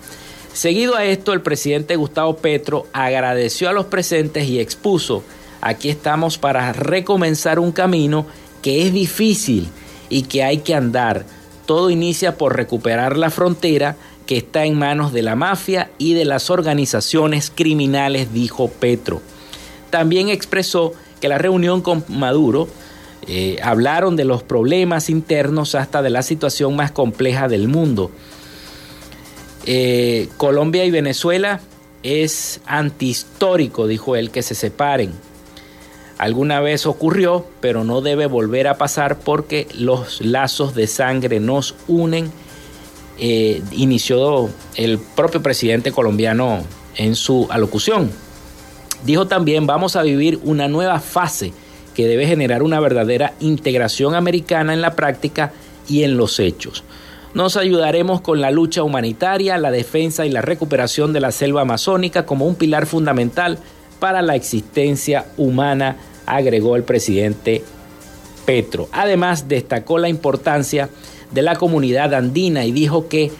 Seguido 0.52 0.94
a 0.94 1.04
esto, 1.04 1.32
el 1.32 1.40
presidente 1.40 1.96
Gustavo 1.96 2.36
Petro 2.36 2.86
agradeció 2.92 3.68
a 3.68 3.72
los 3.72 3.86
presentes 3.86 4.48
y 4.48 4.60
expuso, 4.60 5.24
aquí 5.60 5.88
estamos 5.88 6.38
para 6.38 6.72
recomenzar 6.72 7.58
un 7.58 7.72
camino 7.72 8.26
que 8.62 8.86
es 8.86 8.92
difícil 8.92 9.68
y 10.08 10.22
que 10.22 10.44
hay 10.44 10.58
que 10.58 10.74
andar. 10.74 11.26
Todo 11.66 11.90
inicia 11.90 12.36
por 12.36 12.56
recuperar 12.56 13.16
la 13.16 13.30
frontera 13.30 13.96
que 14.26 14.36
está 14.36 14.64
en 14.64 14.78
manos 14.78 15.12
de 15.12 15.22
la 15.22 15.36
mafia 15.36 15.90
y 15.98 16.14
de 16.14 16.24
las 16.24 16.50
organizaciones 16.50 17.52
criminales, 17.54 18.32
dijo 18.32 18.68
Petro. 18.68 19.20
También 19.90 20.28
expresó 20.28 20.92
que 21.20 21.28
la 21.28 21.38
reunión 21.38 21.82
con 21.82 22.04
Maduro 22.08 22.68
eh, 23.26 23.58
hablaron 23.62 24.16
de 24.16 24.24
los 24.24 24.42
problemas 24.42 25.08
internos 25.08 25.74
hasta 25.74 26.02
de 26.02 26.10
la 26.10 26.22
situación 26.22 26.76
más 26.76 26.90
compleja 26.90 27.48
del 27.48 27.68
mundo. 27.68 28.10
Eh, 29.66 30.28
Colombia 30.36 30.84
y 30.84 30.90
Venezuela 30.90 31.60
es 32.02 32.60
antihistórico, 32.66 33.86
dijo 33.86 34.16
él, 34.16 34.30
que 34.30 34.42
se 34.42 34.54
separen. 34.54 35.12
Alguna 36.24 36.60
vez 36.60 36.86
ocurrió, 36.86 37.44
pero 37.60 37.84
no 37.84 38.00
debe 38.00 38.24
volver 38.24 38.66
a 38.66 38.78
pasar 38.78 39.18
porque 39.18 39.68
los 39.76 40.22
lazos 40.22 40.74
de 40.74 40.86
sangre 40.86 41.38
nos 41.38 41.74
unen. 41.86 42.32
Eh, 43.18 43.62
inició 43.72 44.48
el 44.74 44.98
propio 44.98 45.42
presidente 45.42 45.92
colombiano 45.92 46.62
en 46.96 47.14
su 47.14 47.46
alocución. 47.50 48.10
Dijo 49.04 49.26
también, 49.26 49.66
vamos 49.66 49.96
a 49.96 50.02
vivir 50.02 50.40
una 50.44 50.66
nueva 50.66 50.98
fase 50.98 51.52
que 51.94 52.06
debe 52.06 52.26
generar 52.26 52.62
una 52.62 52.80
verdadera 52.80 53.34
integración 53.40 54.14
americana 54.14 54.72
en 54.72 54.80
la 54.80 54.96
práctica 54.96 55.52
y 55.86 56.04
en 56.04 56.16
los 56.16 56.40
hechos. 56.40 56.84
Nos 57.34 57.58
ayudaremos 57.58 58.22
con 58.22 58.40
la 58.40 58.50
lucha 58.50 58.82
humanitaria, 58.82 59.58
la 59.58 59.70
defensa 59.70 60.24
y 60.24 60.30
la 60.30 60.40
recuperación 60.40 61.12
de 61.12 61.20
la 61.20 61.32
selva 61.32 61.60
amazónica 61.60 62.24
como 62.24 62.46
un 62.46 62.54
pilar 62.54 62.86
fundamental 62.86 63.58
para 64.00 64.22
la 64.22 64.36
existencia 64.36 65.26
humana, 65.36 65.96
agregó 66.26 66.76
el 66.76 66.84
presidente 66.84 67.62
Petro. 68.44 68.88
Además, 68.92 69.48
destacó 69.48 69.98
la 69.98 70.08
importancia 70.08 70.88
de 71.30 71.42
la 71.42 71.56
comunidad 71.56 72.14
andina 72.14 72.64
y 72.64 72.72
dijo 72.72 73.08
que 73.08 73.32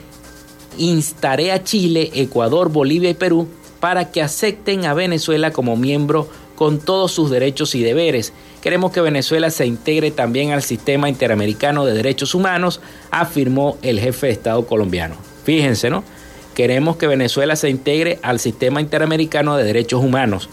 instaré 0.79 1.53
a 1.53 1.63
Chile, 1.63 2.11
Ecuador, 2.15 2.71
Bolivia 2.71 3.11
y 3.11 3.15
Perú 3.15 3.49
para 3.81 4.11
que 4.11 4.23
acepten 4.23 4.87
a 4.87 4.95
Venezuela 4.95 5.53
como 5.53 5.77
miembro 5.77 6.29
con 6.57 6.79
todos 6.79 7.13
sus 7.13 7.31
derechos 7.31 7.75
y 7.75 7.83
deberes. 7.83 8.33
Queremos 8.63 8.93
que 8.93 9.01
Venezuela 9.01 9.51
se 9.51 9.67
integre 9.67 10.11
también 10.11 10.53
al 10.53 10.63
sistema 10.63 11.09
interamericano 11.09 11.85
de 11.85 11.93
derechos 11.93 12.35
humanos, 12.35 12.81
afirmó 13.11 13.77
el 13.83 14.01
jefe 14.01 14.29
de 14.29 14.33
Estado 14.33 14.67
colombiano. 14.67 15.17
Fíjense, 15.45 15.91
¿no? 15.91 16.03
Queremos 16.55 16.97
que 16.97 17.07
Venezuela 17.07 17.57
se 17.57 17.69
integre 17.69 18.21
al 18.23 18.41
sistema 18.41 18.81
interamericano 18.81 19.57
de 19.57 19.65
derechos 19.65 20.03
humanos. 20.03 20.49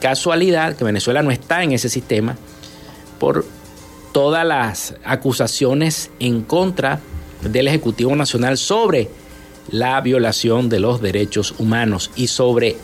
Casualidad 0.00 0.76
que 0.76 0.84
Venezuela 0.84 1.22
no 1.22 1.30
está 1.30 1.62
en 1.62 1.72
ese 1.72 1.88
sistema 1.88 2.36
por 3.18 3.44
todas 4.12 4.46
las 4.46 4.94
acusaciones 5.04 6.10
en 6.20 6.42
contra 6.42 7.00
del 7.42 7.68
Ejecutivo 7.68 8.14
Nacional 8.14 8.58
sobre 8.58 9.08
la 9.70 10.00
violación 10.00 10.68
de 10.68 10.80
los 10.80 11.00
derechos 11.00 11.54
humanos 11.58 12.10
y 12.16 12.28
sobre 12.28 12.76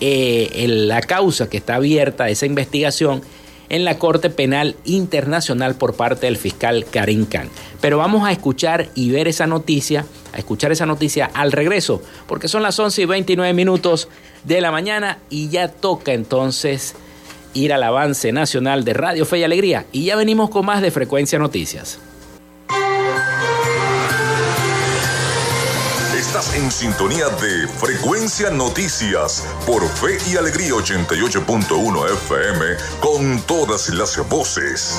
eh, 0.00 0.66
la 0.68 1.00
causa 1.00 1.48
que 1.48 1.56
está 1.56 1.76
abierta, 1.76 2.28
esa 2.28 2.46
investigación, 2.46 3.22
en 3.68 3.84
la 3.84 3.98
Corte 3.98 4.30
Penal 4.30 4.76
Internacional 4.84 5.74
por 5.74 5.94
parte 5.94 6.26
del 6.26 6.36
fiscal 6.36 6.86
Karim 6.90 7.26
Khan. 7.26 7.48
Pero 7.80 7.98
vamos 7.98 8.26
a 8.26 8.32
escuchar 8.32 8.88
y 8.94 9.10
ver 9.10 9.28
esa 9.28 9.46
noticia, 9.46 10.06
a 10.32 10.38
escuchar 10.38 10.72
esa 10.72 10.86
noticia 10.86 11.30
al 11.34 11.52
regreso, 11.52 12.02
porque 12.26 12.48
son 12.48 12.62
las 12.62 12.78
11 12.78 13.02
y 13.02 13.04
29 13.06 13.52
minutos 13.54 14.08
de 14.46 14.60
la 14.60 14.70
mañana 14.70 15.18
y 15.28 15.48
ya 15.48 15.68
toca 15.68 16.12
entonces 16.12 16.94
ir 17.54 17.72
al 17.72 17.82
avance 17.82 18.32
nacional 18.32 18.84
de 18.84 18.94
Radio 18.94 19.26
Fe 19.26 19.38
y 19.38 19.44
Alegría. 19.44 19.86
Y 19.92 20.06
ya 20.06 20.16
venimos 20.16 20.50
con 20.50 20.64
más 20.64 20.82
de 20.82 20.90
Frecuencia 20.90 21.38
Noticias. 21.38 21.98
en 26.54 26.70
sintonía 26.70 27.28
de 27.28 27.66
Frecuencia 27.66 28.50
Noticias 28.50 29.42
por 29.66 29.82
Fe 29.88 30.18
y 30.30 30.36
Alegría 30.36 30.72
88.1 30.72 32.12
FM 32.12 32.66
con 33.00 33.40
todas 33.46 33.88
las 33.88 34.28
voces. 34.28 34.98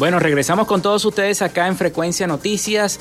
Bueno, 0.00 0.18
regresamos 0.18 0.66
con 0.66 0.80
todos 0.80 1.04
ustedes 1.04 1.42
acá 1.42 1.66
en 1.66 1.76
Frecuencia 1.76 2.26
Noticias. 2.26 2.98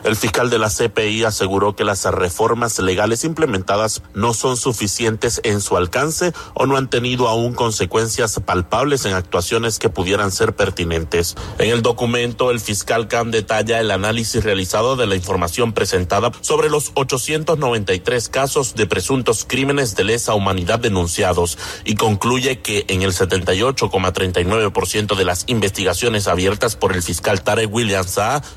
El 0.04 0.16
fiscal 0.16 0.50
de 0.50 0.60
la 0.60 0.70
CPI 0.70 1.24
aseguró 1.24 1.76
que 1.76 1.84
las 1.84 2.06
reformas 2.06 2.80
legales 2.80 3.24
implementadas 3.24 4.02
no 4.14 4.34
son 4.34 4.58
suficientes 4.58 5.42
en 5.44 5.62
su 5.62 5.78
alcance 5.78 6.34
o 6.54 6.66
no 6.66 6.78
han 6.78 6.90
tenido 6.90 7.28
aún 7.28 7.54
consecuencias 7.54 8.40
palpables 8.46 9.06
en 9.06 9.14
actuaciones 9.14 9.80
que 9.80 9.90
pudieran 9.90 10.32
ser 10.32 10.56
pertinentes. 10.56 11.36
En 11.58 11.70
el 11.70 11.82
documento, 11.82 12.52
el 12.52 12.60
fiscal 12.60 13.08
Khan 13.08 13.32
detalla 13.32 13.80
el 13.80 13.92
análisis 13.92 14.44
realizado 14.44 14.96
de 14.96 15.08
la 15.08 15.16
información 15.16 15.74
presentada 15.74 16.32
sobre 16.42 16.70
los 16.70 16.92
893 16.96 18.30
casos 18.30 18.76
de 18.76 18.88
presuntos 18.88 19.46
crímenes 19.46 19.96
de 19.96 20.04
lesa 20.04 20.34
humanidad 20.34 20.80
denunciados 20.80 21.58
y 21.86 21.96
concluye 21.96 22.60
que 22.60 22.86
en 22.88 23.02
el 23.02 23.14
78,39% 23.14 25.16
de 25.16 25.26
las 25.26 25.44
investigaciones 25.48 26.28
abiertas 26.28 26.76
por 26.76 26.96
el 26.96 27.04
fiscal 27.04 27.42
Tarek 27.42 27.74
Williams 27.74 28.08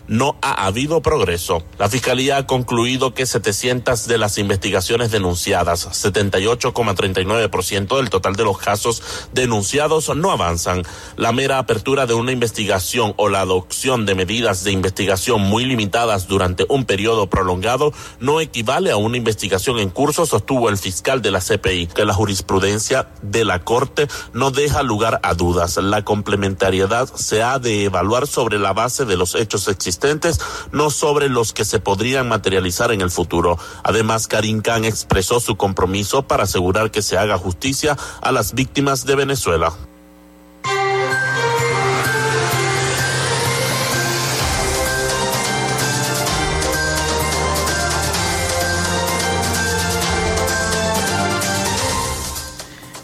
no 0.07 0.37
ha 0.43 0.67
habido 0.67 1.03
progreso. 1.03 1.30
La 1.79 1.89
Fiscalía 1.89 2.39
ha 2.39 2.47
concluido 2.47 3.15
que 3.15 3.27
700 3.27 4.07
de 4.07 4.19
las 4.19 4.39
investigaciones 4.39 5.11
denunciadas, 5.11 5.89
78,39% 5.89 7.97
del 7.97 8.11
total 8.11 8.35
de 8.35 8.45
los 8.45 8.59
casos 8.59 9.03
denunciados, 9.33 10.15
no 10.17 10.33
avanzan. 10.33 10.83
La 11.17 11.33
mera 11.33 11.59
apertura 11.59 12.07
de 12.07 12.15
una 12.15 12.33
investigación 12.33 13.15
o 13.17 13.29
la 13.29 13.43
adopción 13.43 14.07
de 14.07 14.15
medidas 14.15 14.65
de 14.65 14.73
investigación 14.73 15.43
muy 15.43 15.65
limitadas 15.65 16.27
durante 16.27 16.67
un 16.69 16.85
periodo 16.85 17.29
prolongado 17.29 17.93
no 18.19 18.41
equivale 18.41 18.91
a 18.91 18.97
una 18.97 19.17
investigación 19.17 19.79
en 19.79 19.91
curso, 19.91 20.27
sostuvo 20.27 20.69
el 20.69 20.79
fiscal 20.79 21.23
de 21.23 21.31
la 21.31 21.41
CPI, 21.41 21.89
que 21.89 22.05
la 22.05 22.15
jurisprudencia 22.15 23.09
de 23.23 23.45
la 23.45 23.61
Corte 23.61 24.09
no 24.33 24.51
deja 24.51 24.83
lugar 24.83 25.21
a 25.23 25.35
dudas. 25.35 25.77
La 25.77 26.05
complementariedad 26.05 27.09
se 27.15 27.43
ha 27.43 27.59
de 27.59 27.85
evaluar 27.85 28.27
sobre 28.27 28.59
la 28.59 28.73
base 28.73 29.05
de 29.05 29.17
los 29.17 29.35
hechos 29.35 29.69
existentes, 29.69 30.41
no 30.73 30.91
sobre 30.91 31.20
los 31.29 31.53
que 31.53 31.65
se 31.65 31.81
podrían 31.81 32.29
materializar 32.29 32.93
en 32.93 33.01
el 33.01 33.11
futuro. 33.11 33.59
Además, 33.83 34.27
Karim 34.27 34.63
Khan 34.63 34.85
expresó 34.85 35.41
su 35.41 35.57
compromiso 35.57 36.23
para 36.23 36.45
asegurar 36.45 36.91
que 36.91 37.03
se 37.03 37.19
haga 37.19 37.39
justicia 37.39 37.97
a 38.23 38.33
las 38.33 38.55
víctimas 38.55 39.05
de 39.07 39.17
Venezuela. 39.17 39.73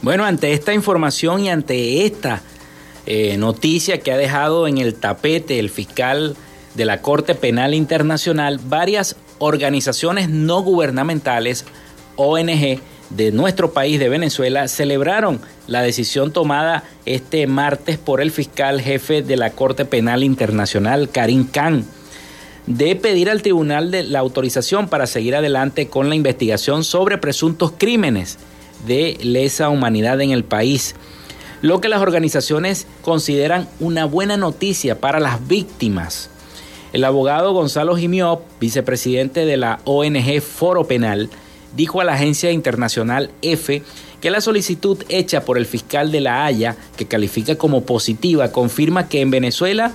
Bueno, 0.07 0.24
ante 0.24 0.52
esta 0.52 0.72
información 0.72 1.40
y 1.40 1.50
ante 1.50 2.07
esta 2.07 2.40
eh, 3.07 3.37
noticia 3.38 3.98
que 3.98 4.12
ha 4.12 4.16
dejado 4.16 4.68
en 4.68 4.79
el 4.79 4.94
tapete 4.94 5.59
el 5.59 5.68
fiscal 5.68 6.37
de 6.77 6.85
la 6.85 7.01
Corte 7.01 7.35
Penal 7.35 7.75
Internacional, 7.75 8.61
varias 8.62 9.17
organizaciones 9.39 10.29
no 10.29 10.62
gubernamentales, 10.62 11.65
ONG, 12.17 12.81
de 13.11 13.31
nuestro 13.31 13.73
país, 13.73 14.01
de 14.01 14.09
Venezuela, 14.09 14.69
celebraron 14.69 15.41
la 15.69 15.83
decisión 15.83 16.33
tomada 16.33 16.83
este 17.05 17.47
martes 17.47 17.99
por 17.99 18.21
el 18.21 18.33
fiscal 18.33 18.81
jefe 18.81 19.23
de 19.23 19.37
la 19.37 19.51
Corte 19.51 19.85
Penal 19.85 20.25
Internacional, 20.25 21.09
Karim 21.09 21.47
Khan, 21.47 21.85
de 22.67 22.97
pedir 22.97 23.31
al 23.31 23.43
tribunal 23.43 23.91
de 23.91 24.03
la 24.03 24.19
autorización 24.19 24.89
para 24.89 25.07
seguir 25.07 25.37
adelante 25.37 25.89
con 25.89 26.09
la 26.09 26.17
investigación 26.17 26.83
sobre 26.83 27.17
presuntos 27.17 27.73
crímenes 27.79 28.39
de 28.87 29.17
lesa 29.23 29.69
humanidad 29.69 30.21
en 30.21 30.33
el 30.33 30.43
país, 30.43 30.97
lo 31.62 31.81
que 31.81 31.89
las 31.89 32.03
organizaciones 32.03 32.87
consideran 33.03 33.69
una 33.79 34.05
buena 34.05 34.37
noticia 34.37 35.01
para 35.01 35.21
las 35.21 35.47
víctimas 35.47 36.31
el 36.92 37.05
abogado 37.05 37.53
Gonzalo 37.53 37.96
Jimiop, 37.96 38.42
vicepresidente 38.61 39.44
de 39.44 39.57
la 39.57 39.81
ONG 39.85 40.40
Foro 40.40 40.87
Penal, 40.87 41.31
dijo 41.77 42.01
a 42.01 42.05
la 42.05 42.14
agencia 42.14 42.51
internacional 42.51 43.31
EFE 43.42 43.83
que 44.20 44.31
la 44.31 44.40
solicitud 44.40 45.03
hecha 45.09 45.44
por 45.44 45.59
el 45.59 45.66
fiscal 45.66 46.11
de 46.11 46.20
La 46.20 46.46
Haya, 46.46 46.77
que 46.96 47.07
califica 47.07 47.57
como 47.57 47.83
positiva, 47.83 48.51
confirma 48.51 49.09
que 49.09 49.20
en 49.20 49.31
Venezuela 49.31 49.92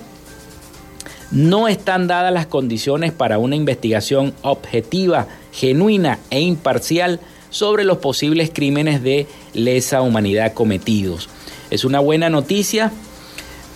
no 1.31 1.67
están 1.67 2.07
dadas 2.07 2.33
las 2.33 2.45
condiciones 2.45 3.11
para 3.11 3.39
una 3.39 3.55
investigación 3.55 4.33
objetiva, 4.41 5.27
genuina 5.51 6.19
e 6.29 6.41
imparcial 6.41 7.19
sobre 7.49 7.83
los 7.83 7.97
posibles 7.97 8.51
crímenes 8.53 9.01
de 9.01 9.27
lesa 9.53 10.01
humanidad 10.01 10.53
cometidos. 10.53 11.29
Es 11.69 11.83
una 11.85 11.99
buena 11.99 12.29
noticia 12.29 12.91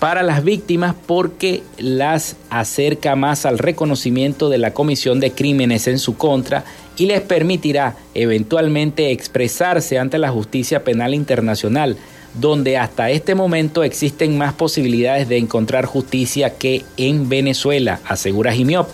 para 0.06 0.22
las 0.22 0.44
víctimas 0.44 0.94
porque 1.08 1.63
las 1.80 2.36
acerca 2.52 3.15
más 3.15 3.44
al 3.48 3.58
reconocimiento 3.58 4.50
de 4.50 4.60
la 4.60 4.72
comisión 4.72 5.20
de 5.20 5.32
crímenes 5.32 5.88
en 5.88 5.98
su 5.98 6.15
contra 6.15 6.63
y 6.96 7.08
les 7.08 7.22
permitirá 7.22 7.96
eventualmente 8.13 9.10
expresarse 9.10 9.98
ante 9.98 10.20
la 10.20 10.30
justicia 10.30 10.84
penal 10.84 11.15
internacional, 11.15 11.98
donde 12.36 12.78
hasta 12.78 13.10
este 13.10 13.34
momento 13.34 13.84
existen 13.84 14.38
más 14.38 14.54
posibilidades 14.54 15.28
de 15.28 15.39
encontrar 15.39 15.86
justicia 15.86 16.56
que 16.56 16.86
en 16.98 17.28
Venezuela, 17.28 18.00
asegura 18.08 18.54
Jimiop. 18.54 18.88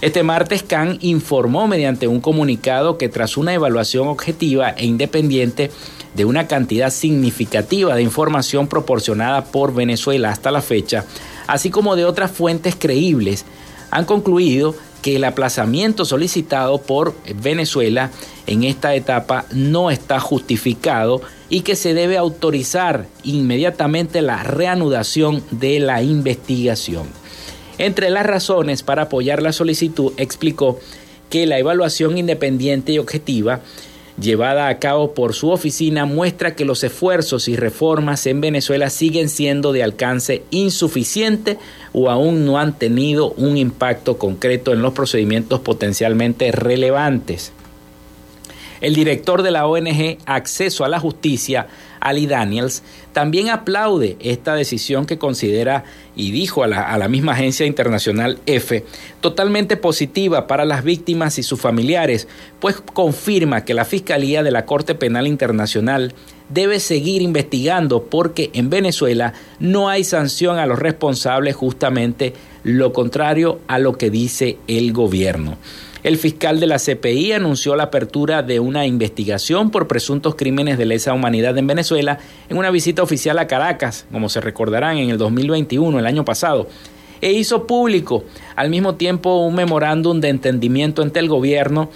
Este 0.00 0.22
martes 0.22 0.62
Khan 0.62 0.98
informó 1.00 1.66
mediante 1.66 2.06
un 2.06 2.20
comunicado 2.20 2.98
que 2.98 3.08
tras 3.08 3.36
una 3.36 3.52
evaluación 3.52 4.06
objetiva 4.06 4.70
e 4.70 4.86
independiente 4.86 5.72
de 6.14 6.24
una 6.24 6.46
cantidad 6.46 6.90
significativa 6.90 7.96
de 7.96 8.02
información 8.02 8.68
proporcionada 8.68 9.46
por 9.46 9.74
Venezuela 9.74 10.30
hasta 10.30 10.52
la 10.52 10.62
fecha, 10.62 11.04
así 11.48 11.70
como 11.70 11.96
de 11.96 12.04
otras 12.04 12.30
fuentes 12.30 12.76
creíbles, 12.78 13.44
han 13.90 14.04
concluido 14.04 14.76
que 15.02 15.16
el 15.16 15.24
aplazamiento 15.24 16.04
solicitado 16.04 16.78
por 16.78 17.16
Venezuela 17.42 18.12
en 18.46 18.62
esta 18.62 18.94
etapa 18.94 19.46
no 19.50 19.90
está 19.90 20.20
justificado 20.20 21.22
y 21.48 21.62
que 21.62 21.74
se 21.74 21.94
debe 21.94 22.18
autorizar 22.18 23.06
inmediatamente 23.24 24.22
la 24.22 24.44
reanudación 24.44 25.42
de 25.50 25.80
la 25.80 26.02
investigación. 26.02 27.08
Entre 27.78 28.10
las 28.10 28.26
razones 28.26 28.82
para 28.82 29.02
apoyar 29.02 29.40
la 29.40 29.52
solicitud 29.52 30.12
explicó 30.16 30.80
que 31.30 31.46
la 31.46 31.58
evaluación 31.58 32.18
independiente 32.18 32.92
y 32.92 32.98
objetiva 32.98 33.60
llevada 34.20 34.68
a 34.68 34.78
cabo 34.78 35.14
por 35.14 35.32
su 35.32 35.50
oficina 35.50 36.04
muestra 36.04 36.56
que 36.56 36.64
los 36.64 36.82
esfuerzos 36.82 37.46
y 37.46 37.56
reformas 37.56 38.26
en 38.26 38.40
Venezuela 38.40 38.90
siguen 38.90 39.28
siendo 39.28 39.72
de 39.72 39.84
alcance 39.84 40.42
insuficiente 40.50 41.58
o 41.92 42.10
aún 42.10 42.44
no 42.44 42.58
han 42.58 42.76
tenido 42.76 43.30
un 43.32 43.56
impacto 43.56 44.18
concreto 44.18 44.72
en 44.72 44.82
los 44.82 44.92
procedimientos 44.92 45.60
potencialmente 45.60 46.50
relevantes. 46.50 47.52
El 48.80 48.94
director 48.94 49.42
de 49.42 49.50
la 49.50 49.66
ONG 49.66 50.18
Acceso 50.24 50.84
a 50.84 50.88
la 50.88 51.00
Justicia, 51.00 51.66
Ali 52.00 52.26
Daniels, 52.26 52.82
también 53.12 53.50
aplaude 53.50 54.16
esta 54.20 54.54
decisión 54.54 55.06
que 55.06 55.18
considera 55.18 55.84
y 56.14 56.30
dijo 56.30 56.62
a 56.62 56.66
la, 56.66 57.08
misma 57.08 57.32
agencia 57.32 57.66
internacional 57.66 58.38
EFE 58.46 58.84
totalmente 59.20 59.76
positiva 59.76 60.46
para 60.46 60.64
las 60.64 60.84
víctimas 60.84 61.38
y 61.38 61.42
sus 61.42 61.60
familiares, 61.60 62.28
pues 62.60 62.76
confirma 62.80 63.64
que 63.64 63.74
la 63.74 63.84
Fiscalía 63.84 64.42
de 64.42 64.50
la 64.50 64.66
Corte 64.66 64.94
Penal 64.94 65.26
Internacional 65.26 66.14
debe 66.48 66.80
seguir 66.80 67.22
investigando 67.22 68.04
porque 68.04 68.50
en 68.52 68.70
Venezuela 68.70 69.34
no 69.58 69.88
hay 69.88 70.04
sanción 70.04 70.58
a 70.58 70.66
los 70.66 70.78
responsables, 70.78 71.54
justamente 71.54 72.34
lo 72.64 72.92
contrario 72.92 73.60
a 73.68 73.78
lo 73.78 73.96
que 73.96 74.10
dice 74.10 74.58
el 74.66 74.92
gobierno. 74.92 75.58
El 76.04 76.16
fiscal 76.16 76.60
de 76.60 76.68
la 76.68 76.78
CPI 76.78 77.32
anunció 77.32 77.74
la 77.74 77.84
apertura 77.84 78.42
de 78.42 78.60
una 78.60 78.86
investigación 78.86 79.70
por 79.70 79.88
presuntos 79.88 80.36
crímenes 80.36 80.78
de 80.78 80.86
lesa 80.86 81.12
humanidad 81.12 81.58
en 81.58 81.66
Venezuela 81.66 82.18
en 82.48 82.56
una 82.56 82.70
visita 82.70 83.02
oficial 83.02 83.38
a 83.38 83.48
Caracas, 83.48 84.06
como 84.12 84.28
se 84.28 84.40
recordarán 84.40 84.98
en 84.98 85.10
el 85.10 85.18
2021, 85.18 85.98
el 85.98 86.06
año 86.06 86.24
pasado, 86.24 86.68
e 87.20 87.32
hizo 87.32 87.66
público 87.66 88.24
al 88.54 88.70
mismo 88.70 88.94
tiempo 88.94 89.44
un 89.44 89.56
memorándum 89.56 90.20
de 90.20 90.28
entendimiento 90.28 91.02
entre 91.02 91.20
el 91.20 91.28
gobierno 91.28 91.90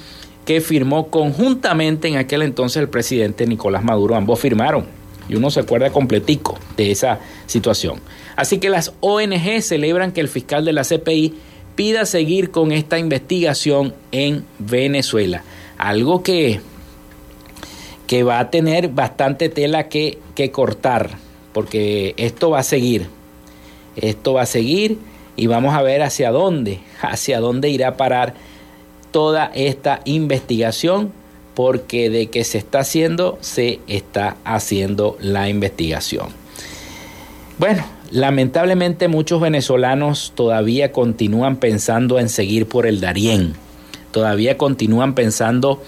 que 0.45 0.61
firmó 0.61 1.09
conjuntamente 1.09 2.09
en 2.09 2.17
aquel 2.17 2.43
entonces 2.43 2.83
el 2.83 2.89
presidente 2.89 3.47
Nicolás 3.47 3.85
Maduro. 3.85 4.17
Ambos 4.17 4.41
firmaron 4.41 4.87
y 5.29 5.37
uno 5.37 5.51
se 5.53 5.61
acuerda 5.61 5.91
completico 5.91 6.59
de 6.77 6.91
esa 6.91 7.21
situación. 7.47 8.01
Así 8.35 8.59
que 8.59 8.69
las 8.69 8.93
ONG 9.01 9.63
celebran 9.63 10.11
que 10.11 10.21
el 10.21 10.29
fiscal 10.29 10.65
de 10.65 10.73
la 10.73 10.83
CPI 10.83 11.35
pida 11.75 12.07
seguir 12.07 12.51
con 12.51 12.73
esta 12.73 12.99
investigación 12.99 13.95
en 14.11 14.45
Venezuela. 14.59 15.43
Algo 15.79 16.23
que, 16.23 16.61
que 18.07 18.23
va 18.23 18.39
a 18.39 18.51
tener 18.51 18.89
bastante 18.89 19.49
tela 19.49 19.89
que, 19.89 20.19
que 20.35 20.51
cortar, 20.51 21.11
porque 21.53 22.15
esto 22.17 22.51
va 22.51 22.61
a 22.61 22.65
seguir. 22.65 23.09
Esto 23.97 24.35
va 24.35 24.43
a 24.43 24.47
seguir 24.47 24.99
y 25.37 25.47
vamos 25.47 25.75
a 25.75 25.83
ver 25.83 26.03
hacia 26.03 26.31
dónde, 26.31 26.81
hacia 27.01 27.41
dónde 27.41 27.69
irá 27.69 27.89
a 27.89 27.97
parar 27.97 28.35
toda 29.11 29.51
esta 29.55 30.01
investigación, 30.05 31.13
porque 31.55 32.09
de 32.09 32.29
que 32.29 32.45
se 32.45 32.59
está 32.59 32.81
haciendo, 32.81 33.39
se 33.43 33.81
está 33.87 34.37
haciendo 34.45 35.17
la 35.21 35.49
investigación. 35.51 36.29
Bueno, 37.59 37.85
Lamentablemente 38.13 39.09
muchos 39.09 39.41
venezolanos 39.41 40.35
todavía 40.35 40.93
continúan 40.93 41.57
pensando 41.57 42.19
en 42.19 42.29
seguir 42.29 42.67
por 42.67 42.87
el 42.87 43.01
Darién, 43.01 43.55
todavía 44.11 44.59
continúan 44.59 45.15
pensando 45.15 45.83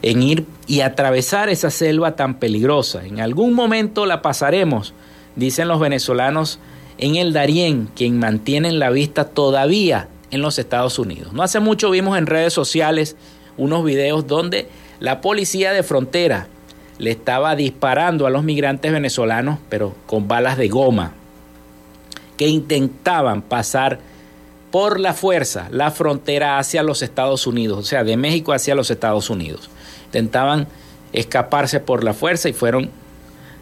en 0.00 0.22
ir 0.22 0.46
y 0.66 0.80
atravesar 0.80 1.50
esa 1.50 1.68
selva 1.68 2.16
tan 2.16 2.38
peligrosa. 2.38 3.04
En 3.04 3.20
algún 3.20 3.52
momento 3.52 4.06
la 4.06 4.22
pasaremos, 4.22 4.94
dicen 5.36 5.68
los 5.68 5.78
venezolanos 5.78 6.58
en 6.96 7.16
el 7.16 7.34
Darién, 7.34 7.90
quien 7.94 8.18
mantienen 8.18 8.78
la 8.78 8.88
vista 8.88 9.26
todavía 9.26 10.08
en 10.30 10.40
los 10.40 10.58
Estados 10.58 10.98
Unidos. 10.98 11.34
No 11.34 11.42
hace 11.42 11.60
mucho 11.60 11.90
vimos 11.90 12.16
en 12.16 12.24
redes 12.24 12.54
sociales 12.54 13.14
unos 13.58 13.84
videos 13.84 14.26
donde 14.26 14.68
la 15.00 15.20
policía 15.20 15.74
de 15.74 15.82
frontera 15.82 16.48
le 16.96 17.10
estaba 17.10 17.56
disparando 17.56 18.26
a 18.26 18.30
los 18.30 18.42
migrantes 18.42 18.90
venezolanos, 18.90 19.58
pero 19.68 19.94
con 20.06 20.28
balas 20.28 20.56
de 20.56 20.68
goma, 20.68 21.12
que 22.38 22.48
intentaban 22.48 23.42
pasar 23.42 23.98
por 24.70 25.00
la 25.00 25.12
fuerza 25.12 25.68
la 25.70 25.90
frontera 25.90 26.58
hacia 26.58 26.82
los 26.82 27.02
Estados 27.02 27.46
Unidos, 27.46 27.78
o 27.78 27.82
sea, 27.82 28.04
de 28.04 28.16
México 28.16 28.52
hacia 28.52 28.74
los 28.74 28.90
Estados 28.90 29.28
Unidos. 29.28 29.68
Intentaban 30.06 30.66
escaparse 31.12 31.80
por 31.80 32.04
la 32.04 32.14
fuerza 32.14 32.48
y 32.48 32.54
fueron 32.54 32.90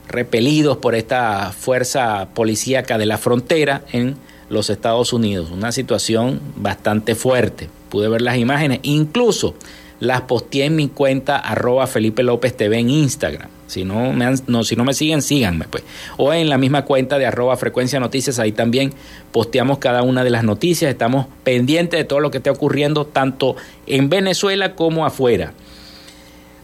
repelidos 0.09 0.77
por 0.77 0.95
esta 0.95 1.53
fuerza 1.53 2.29
policíaca 2.35 2.99
de 2.99 3.07
la 3.07 3.19
frontera 3.19 3.83
en 3.93 4.17
los 4.49 4.71
Estados 4.71 5.13
Unidos. 5.13 5.51
Una 5.51 5.73
situación 5.73 6.41
bastante 6.57 7.15
fuerte. 7.15 7.69
Pude 7.89 8.09
ver 8.09 8.23
las 8.23 8.37
imágenes, 8.37 8.81
incluso 8.83 9.55
las 9.99 10.23
posteé 10.23 10.67
en 10.67 10.77
mi 10.77 10.89
cuenta 10.89 11.39
arroba 11.39 11.87
Felipe 11.87 12.23
López 12.23 12.57
TV 12.57 12.79
en 12.79 12.91
Instagram. 12.91 13.56
Si 13.67 13.85
no, 13.85 14.13
me 14.13 14.33
no, 14.47 14.63
si 14.63 14.77
no 14.77 14.85
me 14.85 14.95
siguen, 14.95 15.23
síganme 15.23 15.67
pues. 15.69 15.83
O 16.17 16.33
en 16.33 16.49
la 16.49 16.59
misma 16.59 16.85
cuenta 16.85 17.19
de 17.19 17.27
arroba 17.27 17.57
frecuencia 17.57 17.99
noticias, 17.99 18.39
ahí 18.39 18.53
también 18.53 18.95
posteamos 19.33 19.79
cada 19.79 20.03
una 20.03 20.23
de 20.23 20.31
las 20.31 20.45
noticias. 20.45 20.91
Estamos 20.91 21.27
pendientes 21.43 21.99
de 21.99 22.05
todo 22.05 22.21
lo 22.21 22.31
que 22.31 22.39
esté 22.39 22.51
ocurriendo, 22.51 23.07
tanto 23.07 23.57
en 23.87 24.09
Venezuela 24.09 24.75
como 24.75 25.05
afuera. 25.05 25.53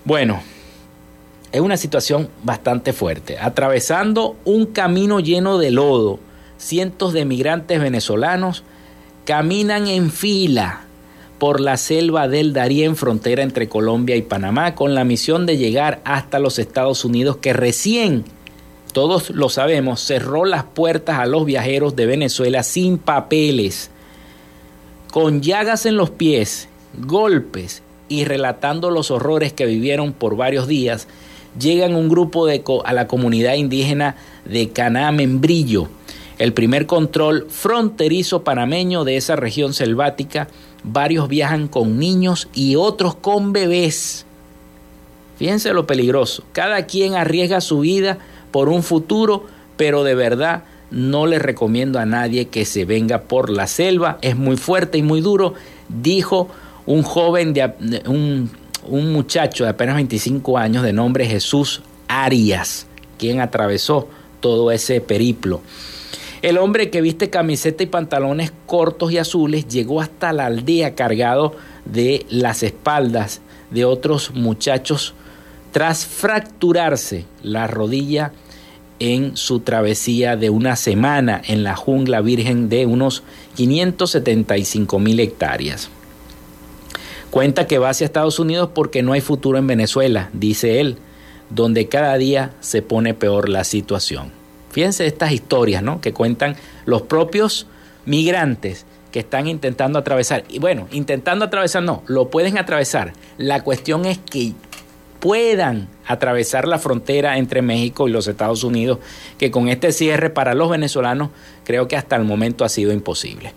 Bueno, 0.04 0.42
es 1.50 1.60
una 1.60 1.76
situación 1.76 2.28
bastante 2.44 2.92
fuerte. 2.92 3.38
Atravesando 3.38 4.36
un 4.44 4.66
camino 4.66 5.20
lleno 5.20 5.58
de 5.58 5.70
lodo, 5.70 6.20
cientos 6.56 7.12
de 7.12 7.24
migrantes 7.24 7.80
venezolanos 7.80 8.62
caminan 9.24 9.86
en 9.86 10.10
fila 10.10 10.86
por 11.42 11.60
la 11.60 11.76
selva 11.76 12.28
del 12.28 12.52
Darién, 12.52 12.94
frontera 12.94 13.42
entre 13.42 13.68
Colombia 13.68 14.14
y 14.14 14.22
Panamá, 14.22 14.76
con 14.76 14.94
la 14.94 15.02
misión 15.02 15.44
de 15.44 15.56
llegar 15.56 16.00
hasta 16.04 16.38
los 16.38 16.60
Estados 16.60 17.04
Unidos, 17.04 17.38
que 17.38 17.52
recién, 17.52 18.24
todos 18.92 19.30
lo 19.30 19.48
sabemos, 19.48 20.00
cerró 20.00 20.44
las 20.44 20.62
puertas 20.62 21.18
a 21.18 21.26
los 21.26 21.44
viajeros 21.44 21.96
de 21.96 22.06
Venezuela 22.06 22.62
sin 22.62 22.96
papeles, 22.96 23.90
con 25.10 25.42
llagas 25.42 25.84
en 25.84 25.96
los 25.96 26.10
pies, 26.10 26.68
golpes 26.96 27.82
y 28.08 28.24
relatando 28.24 28.92
los 28.92 29.10
horrores 29.10 29.52
que 29.52 29.66
vivieron 29.66 30.12
por 30.12 30.36
varios 30.36 30.68
días, 30.68 31.08
llegan 31.58 31.96
un 31.96 32.08
grupo 32.08 32.46
de 32.46 32.62
a 32.84 32.92
la 32.92 33.08
comunidad 33.08 33.54
indígena 33.54 34.14
de 34.44 34.68
Caná 34.68 35.10
Membrillo, 35.10 35.88
el 36.38 36.52
primer 36.52 36.86
control 36.86 37.46
fronterizo 37.48 38.42
panameño 38.42 39.04
de 39.04 39.16
esa 39.16 39.36
región 39.36 39.74
selvática, 39.74 40.48
varios 40.84 41.28
viajan 41.28 41.68
con 41.68 41.98
niños 41.98 42.48
y 42.54 42.76
otros 42.76 43.14
con 43.14 43.52
bebés. 43.52 44.26
Fíjense 45.38 45.72
lo 45.72 45.86
peligroso. 45.86 46.44
Cada 46.52 46.86
quien 46.86 47.14
arriesga 47.14 47.60
su 47.60 47.80
vida 47.80 48.18
por 48.50 48.68
un 48.68 48.82
futuro, 48.82 49.46
pero 49.76 50.04
de 50.04 50.14
verdad 50.14 50.64
no 50.90 51.26
le 51.26 51.38
recomiendo 51.38 51.98
a 51.98 52.06
nadie 52.06 52.48
que 52.48 52.64
se 52.64 52.84
venga 52.84 53.22
por 53.22 53.50
la 53.50 53.66
selva. 53.66 54.18
Es 54.22 54.36
muy 54.36 54.56
fuerte 54.56 54.98
y 54.98 55.02
muy 55.02 55.20
duro, 55.20 55.54
dijo 55.88 56.48
un 56.86 57.02
joven, 57.02 57.54
de, 57.54 57.72
un, 58.06 58.50
un 58.86 59.12
muchacho 59.12 59.64
de 59.64 59.70
apenas 59.70 59.96
25 59.96 60.58
años 60.58 60.82
de 60.82 60.92
nombre 60.92 61.26
Jesús 61.26 61.82
Arias, 62.08 62.86
quien 63.18 63.40
atravesó 63.40 64.08
todo 64.40 64.70
ese 64.70 65.00
periplo. 65.00 65.62
El 66.42 66.58
hombre 66.58 66.90
que 66.90 67.00
viste 67.00 67.30
camiseta 67.30 67.84
y 67.84 67.86
pantalones 67.86 68.52
cortos 68.66 69.12
y 69.12 69.18
azules 69.18 69.68
llegó 69.68 70.00
hasta 70.00 70.32
la 70.32 70.46
aldea 70.46 70.96
cargado 70.96 71.54
de 71.84 72.26
las 72.30 72.64
espaldas 72.64 73.40
de 73.70 73.84
otros 73.84 74.32
muchachos 74.34 75.14
tras 75.70 76.04
fracturarse 76.04 77.26
la 77.44 77.68
rodilla 77.68 78.32
en 78.98 79.36
su 79.36 79.60
travesía 79.60 80.36
de 80.36 80.50
una 80.50 80.74
semana 80.74 81.40
en 81.46 81.62
la 81.62 81.76
jungla 81.76 82.20
virgen 82.20 82.68
de 82.68 82.86
unos 82.86 83.22
575 83.54 84.98
mil 84.98 85.20
hectáreas. 85.20 85.90
Cuenta 87.30 87.68
que 87.68 87.78
va 87.78 87.90
hacia 87.90 88.04
Estados 88.04 88.40
Unidos 88.40 88.70
porque 88.74 89.02
no 89.04 89.12
hay 89.12 89.20
futuro 89.20 89.58
en 89.58 89.68
Venezuela, 89.68 90.28
dice 90.32 90.80
él, 90.80 90.98
donde 91.50 91.88
cada 91.88 92.18
día 92.18 92.52
se 92.60 92.82
pone 92.82 93.14
peor 93.14 93.48
la 93.48 93.62
situación. 93.62 94.41
Fíjense 94.72 95.06
estas 95.06 95.32
historias 95.32 95.82
¿no? 95.82 96.00
que 96.00 96.12
cuentan 96.12 96.56
los 96.86 97.02
propios 97.02 97.66
migrantes 98.04 98.86
que 99.12 99.20
están 99.20 99.46
intentando 99.46 99.98
atravesar. 99.98 100.44
Y 100.48 100.58
bueno, 100.58 100.88
intentando 100.90 101.44
atravesar 101.44 101.82
no, 101.82 102.02
lo 102.06 102.30
pueden 102.30 102.58
atravesar. 102.58 103.12
La 103.36 103.62
cuestión 103.62 104.06
es 104.06 104.18
que 104.18 104.54
puedan 105.22 105.88
atravesar 106.04 106.66
la 106.66 106.80
frontera 106.80 107.38
entre 107.38 107.62
México 107.62 108.08
y 108.08 108.10
los 108.10 108.26
Estados 108.26 108.64
Unidos, 108.64 108.98
que 109.38 109.52
con 109.52 109.68
este 109.68 109.92
cierre 109.92 110.30
para 110.30 110.52
los 110.52 110.68
venezolanos 110.68 111.30
creo 111.62 111.86
que 111.86 111.96
hasta 111.96 112.16
el 112.16 112.24
momento 112.24 112.64
ha 112.64 112.68
sido 112.68 112.92
imposible. 112.92 113.54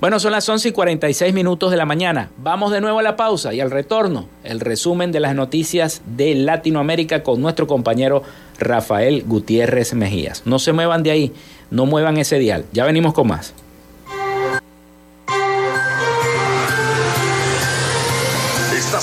Bueno, 0.00 0.20
son 0.20 0.30
las 0.30 0.48
11 0.48 0.68
y 0.68 0.72
46 0.72 1.34
minutos 1.34 1.72
de 1.72 1.76
la 1.76 1.86
mañana. 1.86 2.30
Vamos 2.38 2.70
de 2.70 2.80
nuevo 2.80 3.00
a 3.00 3.02
la 3.02 3.16
pausa 3.16 3.52
y 3.52 3.60
al 3.60 3.72
retorno, 3.72 4.28
el 4.44 4.60
resumen 4.60 5.10
de 5.10 5.18
las 5.18 5.34
noticias 5.34 6.02
de 6.06 6.36
Latinoamérica 6.36 7.24
con 7.24 7.42
nuestro 7.42 7.66
compañero 7.66 8.22
Rafael 8.60 9.24
Gutiérrez 9.26 9.94
Mejías. 9.94 10.42
No 10.44 10.60
se 10.60 10.72
muevan 10.72 11.02
de 11.02 11.10
ahí, 11.10 11.32
no 11.72 11.84
muevan 11.84 12.16
ese 12.18 12.38
dial. 12.38 12.64
Ya 12.72 12.84
venimos 12.84 13.12
con 13.12 13.26
más. 13.26 13.54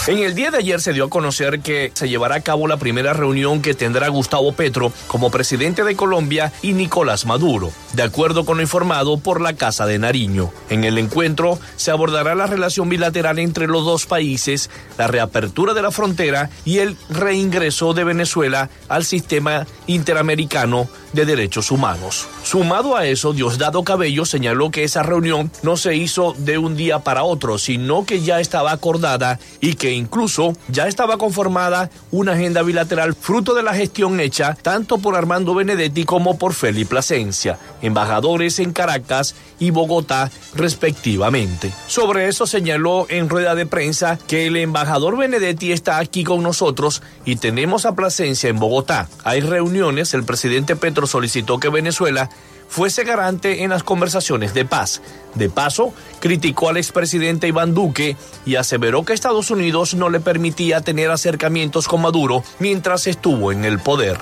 En 0.08 0.18
el 0.18 0.34
día 0.34 0.50
de 0.50 0.58
ayer 0.58 0.80
se 0.80 0.92
dio 0.92 1.04
a 1.04 1.10
conocer 1.10 1.60
que 1.60 1.92
se 1.94 2.08
llevará 2.08 2.36
a 2.36 2.40
cabo 2.40 2.66
la 2.66 2.76
primera 2.76 3.12
reunión 3.12 3.62
que 3.62 3.74
tendrá 3.74 4.08
Gustavo 4.08 4.52
Petro 4.52 4.92
como 5.06 5.30
presidente 5.30 5.84
de 5.84 5.94
Colombia 5.94 6.52
y 6.60 6.72
Nicolás 6.72 7.24
Maduro, 7.24 7.70
de 7.92 8.02
acuerdo 8.02 8.44
con 8.44 8.56
lo 8.56 8.62
informado 8.62 9.18
por 9.18 9.40
la 9.40 9.52
Casa 9.52 9.86
de 9.86 10.00
Nariño. 10.00 10.50
En 10.70 10.82
el 10.82 10.98
encuentro 10.98 11.58
se 11.76 11.92
abordará 11.92 12.34
la 12.34 12.46
relación 12.46 12.88
bilateral 12.88 13.01
entre 13.06 13.66
los 13.66 13.84
dos 13.84 14.06
países, 14.06 14.70
la 14.98 15.06
reapertura 15.06 15.74
de 15.74 15.82
la 15.82 15.90
frontera 15.90 16.50
y 16.64 16.78
el 16.78 16.96
reingreso 17.10 17.94
de 17.94 18.04
Venezuela 18.04 18.68
al 18.88 19.04
sistema 19.04 19.66
interamericano 19.86 20.88
de 21.12 21.26
derechos 21.26 21.70
humanos. 21.70 22.26
Sumado 22.42 22.96
a 22.96 23.06
eso, 23.06 23.32
Diosdado 23.32 23.84
Cabello 23.84 24.24
señaló 24.24 24.70
que 24.70 24.84
esa 24.84 25.02
reunión 25.02 25.50
no 25.62 25.76
se 25.76 25.94
hizo 25.94 26.34
de 26.38 26.58
un 26.58 26.76
día 26.76 27.00
para 27.00 27.24
otro, 27.24 27.58
sino 27.58 28.06
que 28.06 28.20
ya 28.20 28.40
estaba 28.40 28.72
acordada 28.72 29.38
y 29.60 29.74
que 29.74 29.92
incluso 29.92 30.54
ya 30.68 30.88
estaba 30.88 31.18
conformada 31.18 31.90
una 32.10 32.32
agenda 32.32 32.62
bilateral 32.62 33.14
fruto 33.14 33.54
de 33.54 33.62
la 33.62 33.74
gestión 33.74 34.20
hecha 34.20 34.56
tanto 34.60 34.98
por 34.98 35.16
Armando 35.16 35.54
Benedetti 35.54 36.04
como 36.04 36.38
por 36.38 36.54
Felipe 36.54 36.92
Plasencia, 36.92 37.58
embajadores 37.80 38.58
en 38.58 38.74
Caracas 38.74 39.34
y 39.58 39.70
Bogotá 39.70 40.30
respectivamente. 40.54 41.72
Sobre 41.86 42.28
eso 42.28 42.46
señaló 42.46 42.81
en 43.08 43.28
rueda 43.28 43.54
de 43.54 43.66
prensa 43.66 44.18
que 44.26 44.46
el 44.46 44.56
embajador 44.56 45.16
Benedetti 45.16 45.72
está 45.72 45.98
aquí 45.98 46.24
con 46.24 46.42
nosotros 46.42 47.02
y 47.24 47.36
tenemos 47.36 47.86
a 47.86 47.94
Plasencia 47.94 48.50
en 48.50 48.58
Bogotá. 48.58 49.08
Hay 49.22 49.40
reuniones, 49.40 50.14
el 50.14 50.24
presidente 50.24 50.74
Petro 50.74 51.06
solicitó 51.06 51.60
que 51.60 51.68
Venezuela 51.68 52.28
fuese 52.72 53.04
garante 53.04 53.64
en 53.64 53.70
las 53.70 53.82
conversaciones 53.82 54.54
de 54.54 54.64
paz. 54.64 55.02
De 55.34 55.50
paso, 55.50 55.92
criticó 56.20 56.70
al 56.70 56.78
expresidente 56.78 57.46
Iván 57.46 57.74
Duque 57.74 58.16
y 58.46 58.56
aseveró 58.56 59.04
que 59.04 59.12
Estados 59.12 59.50
Unidos 59.50 59.92
no 59.92 60.08
le 60.08 60.20
permitía 60.20 60.80
tener 60.80 61.10
acercamientos 61.10 61.86
con 61.86 62.00
Maduro 62.00 62.42
mientras 62.60 63.06
estuvo 63.06 63.52
en 63.52 63.66
el 63.66 63.78
poder. 63.78 64.16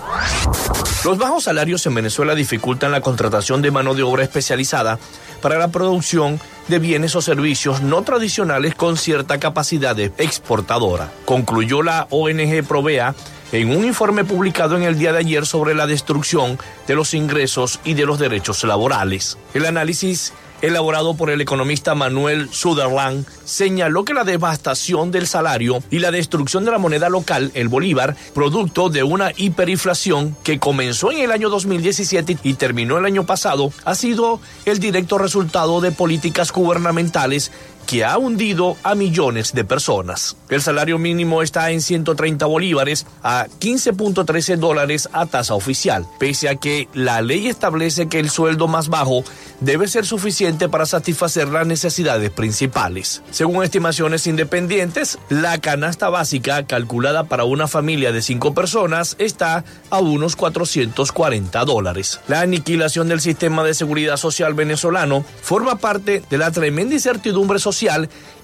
Los 1.04 1.16
bajos 1.16 1.44
salarios 1.44 1.86
en 1.86 1.94
Venezuela 1.94 2.34
dificultan 2.34 2.90
la 2.90 3.00
contratación 3.00 3.62
de 3.62 3.70
mano 3.70 3.94
de 3.94 4.02
obra 4.02 4.24
especializada 4.24 4.98
para 5.40 5.56
la 5.56 5.68
producción 5.68 6.40
de 6.66 6.80
bienes 6.80 7.14
o 7.14 7.22
servicios 7.22 7.82
no 7.82 8.02
tradicionales 8.02 8.74
con 8.74 8.96
cierta 8.96 9.38
capacidad 9.38 9.98
exportadora, 9.98 11.12
concluyó 11.24 11.82
la 11.82 12.08
ONG 12.10 12.64
Provea 12.66 13.14
en 13.52 13.76
un 13.76 13.84
informe 13.84 14.24
publicado 14.24 14.76
en 14.76 14.82
el 14.82 14.98
día 14.98 15.12
de 15.12 15.18
ayer 15.18 15.46
sobre 15.46 15.74
la 15.74 15.86
destrucción 15.86 16.58
de 16.86 16.94
los 16.94 17.14
ingresos 17.14 17.80
y 17.84 17.94
de 17.94 18.06
los 18.06 18.18
derechos 18.18 18.62
laborales. 18.64 19.38
El 19.54 19.66
análisis 19.66 20.32
elaborado 20.62 21.14
por 21.14 21.30
el 21.30 21.40
economista 21.40 21.94
Manuel 21.94 22.48
Sutherland, 22.52 23.26
señaló 23.44 24.04
que 24.04 24.14
la 24.14 24.24
devastación 24.24 25.10
del 25.10 25.26
salario 25.26 25.82
y 25.90 25.98
la 25.98 26.10
destrucción 26.10 26.64
de 26.64 26.70
la 26.70 26.78
moneda 26.78 27.08
local, 27.08 27.50
el 27.54 27.68
bolívar, 27.68 28.16
producto 28.34 28.88
de 28.90 29.02
una 29.02 29.32
hiperinflación 29.36 30.36
que 30.44 30.58
comenzó 30.58 31.12
en 31.12 31.18
el 31.18 31.32
año 31.32 31.48
2017 31.48 32.38
y 32.42 32.54
terminó 32.54 32.98
el 32.98 33.06
año 33.06 33.24
pasado, 33.24 33.72
ha 33.84 33.94
sido 33.94 34.40
el 34.64 34.78
directo 34.78 35.18
resultado 35.18 35.80
de 35.80 35.92
políticas 35.92 36.52
gubernamentales 36.52 37.50
que 37.90 38.04
ha 38.04 38.18
hundido 38.18 38.76
a 38.84 38.94
millones 38.94 39.52
de 39.52 39.64
personas. 39.64 40.36
El 40.48 40.62
salario 40.62 40.96
mínimo 40.96 41.42
está 41.42 41.72
en 41.72 41.80
130 41.80 42.46
bolívares 42.46 43.04
a 43.24 43.48
15.13 43.58 44.58
dólares 44.58 45.08
a 45.12 45.26
tasa 45.26 45.54
oficial, 45.54 46.06
pese 46.20 46.48
a 46.48 46.54
que 46.54 46.88
la 46.94 47.20
ley 47.20 47.48
establece 47.48 48.08
que 48.08 48.20
el 48.20 48.30
sueldo 48.30 48.68
más 48.68 48.90
bajo 48.90 49.24
debe 49.58 49.88
ser 49.88 50.06
suficiente 50.06 50.68
para 50.68 50.86
satisfacer 50.86 51.48
las 51.48 51.66
necesidades 51.66 52.30
principales. 52.30 53.22
Según 53.32 53.64
estimaciones 53.64 54.28
independientes, 54.28 55.18
la 55.28 55.58
canasta 55.58 56.08
básica 56.10 56.64
calculada 56.66 57.24
para 57.24 57.42
una 57.42 57.66
familia 57.66 58.12
de 58.12 58.22
5 58.22 58.54
personas 58.54 59.16
está 59.18 59.64
a 59.90 59.98
unos 59.98 60.36
440 60.36 61.64
dólares. 61.64 62.20
La 62.28 62.42
aniquilación 62.42 63.08
del 63.08 63.20
sistema 63.20 63.64
de 63.64 63.74
seguridad 63.74 64.16
social 64.16 64.54
venezolano 64.54 65.24
forma 65.42 65.74
parte 65.74 66.22
de 66.30 66.38
la 66.38 66.52
tremenda 66.52 66.94
incertidumbre 66.94 67.58
social 67.58 67.79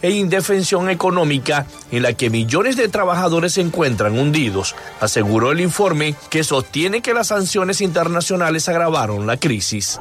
e 0.03 0.11
indefensión 0.11 0.89
económica 0.89 1.67
en 1.91 2.03
la 2.03 2.13
que 2.13 2.31
millones 2.31 2.77
de 2.77 2.89
trabajadores 2.89 3.55
se 3.55 3.61
encuentran 3.61 4.19
hundidos, 4.19 4.75
aseguró 5.01 5.53
el 5.53 5.61
informe 5.61 6.15
que 6.31 6.45
sostiene 6.45 7.03
que 7.03 7.15
las 7.15 7.29
sanciones 7.29 7.81
internacionales 7.81 8.69
agravaron 8.69 9.27
la 9.27 9.37
crisis. 9.37 9.99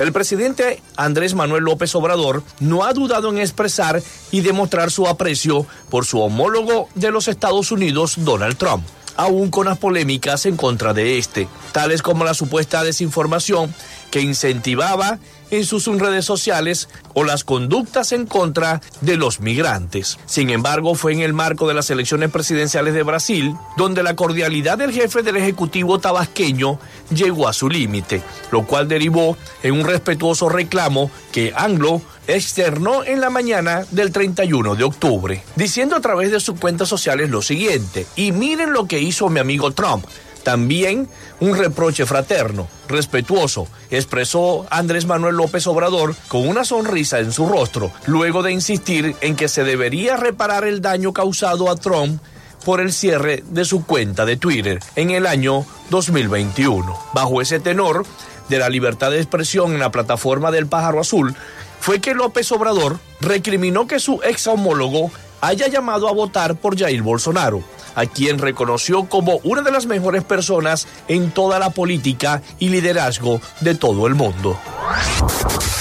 El 0.00 0.12
presidente 0.12 0.82
Andrés 0.96 1.34
Manuel 1.34 1.64
López 1.64 1.94
Obrador 1.94 2.42
no 2.60 2.84
ha 2.84 2.92
dudado 2.92 3.30
en 3.30 3.38
expresar 3.38 4.02
y 4.30 4.40
demostrar 4.40 4.90
su 4.90 5.06
aprecio 5.06 5.66
por 5.90 6.06
su 6.06 6.20
homólogo 6.20 6.88
de 6.94 7.10
los 7.10 7.28
Estados 7.28 7.70
Unidos, 7.72 8.14
Donald 8.18 8.56
Trump 8.56 8.84
aún 9.16 9.50
con 9.50 9.66
las 9.66 9.78
polémicas 9.78 10.46
en 10.46 10.56
contra 10.56 10.94
de 10.94 11.18
este, 11.18 11.48
tales 11.72 12.02
como 12.02 12.24
la 12.24 12.34
supuesta 12.34 12.82
desinformación 12.82 13.74
que 14.10 14.20
incentivaba 14.20 15.18
en 15.52 15.64
sus 15.66 15.86
redes 15.86 16.24
sociales 16.24 16.88
o 17.14 17.24
las 17.24 17.44
conductas 17.44 18.12
en 18.12 18.26
contra 18.26 18.80
de 19.02 19.16
los 19.16 19.40
migrantes. 19.40 20.18
Sin 20.26 20.50
embargo, 20.50 20.94
fue 20.94 21.12
en 21.12 21.20
el 21.20 21.34
marco 21.34 21.68
de 21.68 21.74
las 21.74 21.90
elecciones 21.90 22.30
presidenciales 22.30 22.94
de 22.94 23.02
Brasil 23.02 23.54
donde 23.76 24.02
la 24.02 24.16
cordialidad 24.16 24.78
del 24.78 24.92
jefe 24.92 25.22
del 25.22 25.36
Ejecutivo 25.36 26.00
tabasqueño 26.00 26.78
llegó 27.14 27.48
a 27.48 27.52
su 27.52 27.68
límite, 27.68 28.22
lo 28.50 28.66
cual 28.66 28.88
derivó 28.88 29.36
en 29.62 29.74
un 29.74 29.84
respetuoso 29.84 30.48
reclamo 30.48 31.10
que 31.32 31.52
Anglo 31.54 32.00
externó 32.26 33.04
en 33.04 33.20
la 33.20 33.28
mañana 33.28 33.84
del 33.90 34.10
31 34.10 34.74
de 34.74 34.84
octubre, 34.84 35.42
diciendo 35.54 35.96
a 35.96 36.00
través 36.00 36.30
de 36.30 36.40
sus 36.40 36.58
cuentas 36.58 36.88
sociales 36.88 37.28
lo 37.28 37.42
siguiente, 37.42 38.06
y 38.16 38.32
miren 38.32 38.72
lo 38.72 38.86
que 38.86 39.00
hizo 39.00 39.28
mi 39.28 39.40
amigo 39.40 39.72
Trump. 39.72 40.06
También 40.42 41.08
un 41.42 41.56
reproche 41.56 42.06
fraterno, 42.06 42.68
respetuoso, 42.86 43.66
expresó 43.90 44.64
Andrés 44.70 45.06
Manuel 45.06 45.34
López 45.34 45.66
Obrador 45.66 46.14
con 46.28 46.46
una 46.46 46.64
sonrisa 46.64 47.18
en 47.18 47.32
su 47.32 47.48
rostro, 47.48 47.90
luego 48.06 48.44
de 48.44 48.52
insistir 48.52 49.16
en 49.20 49.34
que 49.34 49.48
se 49.48 49.64
debería 49.64 50.16
reparar 50.16 50.62
el 50.62 50.80
daño 50.80 51.12
causado 51.12 51.68
a 51.68 51.74
Trump 51.74 52.22
por 52.64 52.80
el 52.80 52.92
cierre 52.92 53.42
de 53.48 53.64
su 53.64 53.84
cuenta 53.84 54.24
de 54.24 54.36
Twitter 54.36 54.78
en 54.94 55.10
el 55.10 55.26
año 55.26 55.66
2021. 55.90 56.96
Bajo 57.12 57.42
ese 57.42 57.58
tenor 57.58 58.06
de 58.48 58.58
la 58.60 58.68
libertad 58.68 59.10
de 59.10 59.18
expresión 59.18 59.72
en 59.72 59.80
la 59.80 59.90
plataforma 59.90 60.52
del 60.52 60.68
pájaro 60.68 61.00
azul, 61.00 61.34
fue 61.80 62.00
que 62.00 62.14
López 62.14 62.52
Obrador 62.52 63.00
recriminó 63.20 63.88
que 63.88 63.98
su 63.98 64.20
ex 64.22 64.46
homólogo 64.46 65.10
haya 65.40 65.66
llamado 65.66 66.08
a 66.08 66.12
votar 66.12 66.54
por 66.54 66.78
Jair 66.78 67.02
Bolsonaro 67.02 67.64
a 67.94 68.06
quien 68.06 68.38
reconoció 68.38 69.04
como 69.04 69.40
una 69.44 69.62
de 69.62 69.70
las 69.70 69.86
mejores 69.86 70.24
personas 70.24 70.86
en 71.08 71.30
toda 71.30 71.58
la 71.58 71.70
política 71.70 72.42
y 72.58 72.68
liderazgo 72.68 73.40
de 73.60 73.74
todo 73.74 74.06
el 74.06 74.14
mundo. 74.14 74.58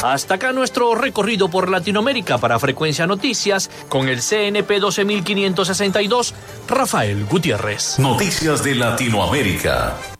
Hasta 0.03 0.35
acá 0.35 0.51
nuestro 0.51 0.95
recorrido 0.95 1.49
por 1.49 1.69
Latinoamérica 1.69 2.39
para 2.39 2.59
Frecuencia 2.59 3.05
Noticias 3.05 3.69
con 3.87 4.09
el 4.09 4.21
CNP 4.21 4.79
12562, 4.79 6.33
Rafael 6.67 7.25
Gutiérrez. 7.25 7.99
Noticias 7.99 8.63
de 8.63 8.75
Latinoamérica. 8.75 10.10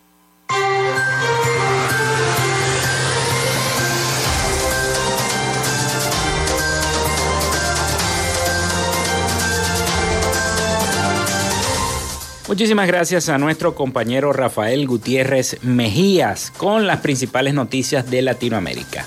Muchísimas 12.52 12.86
gracias 12.86 13.30
a 13.30 13.38
nuestro 13.38 13.76
compañero 13.76 14.34
Rafael 14.34 14.86
Gutiérrez 14.86 15.60
Mejías 15.62 16.52
con 16.52 16.86
las 16.86 17.00
principales 17.00 17.54
noticias 17.54 18.12
de 18.12 18.22
Latinoamérica. 18.22 19.06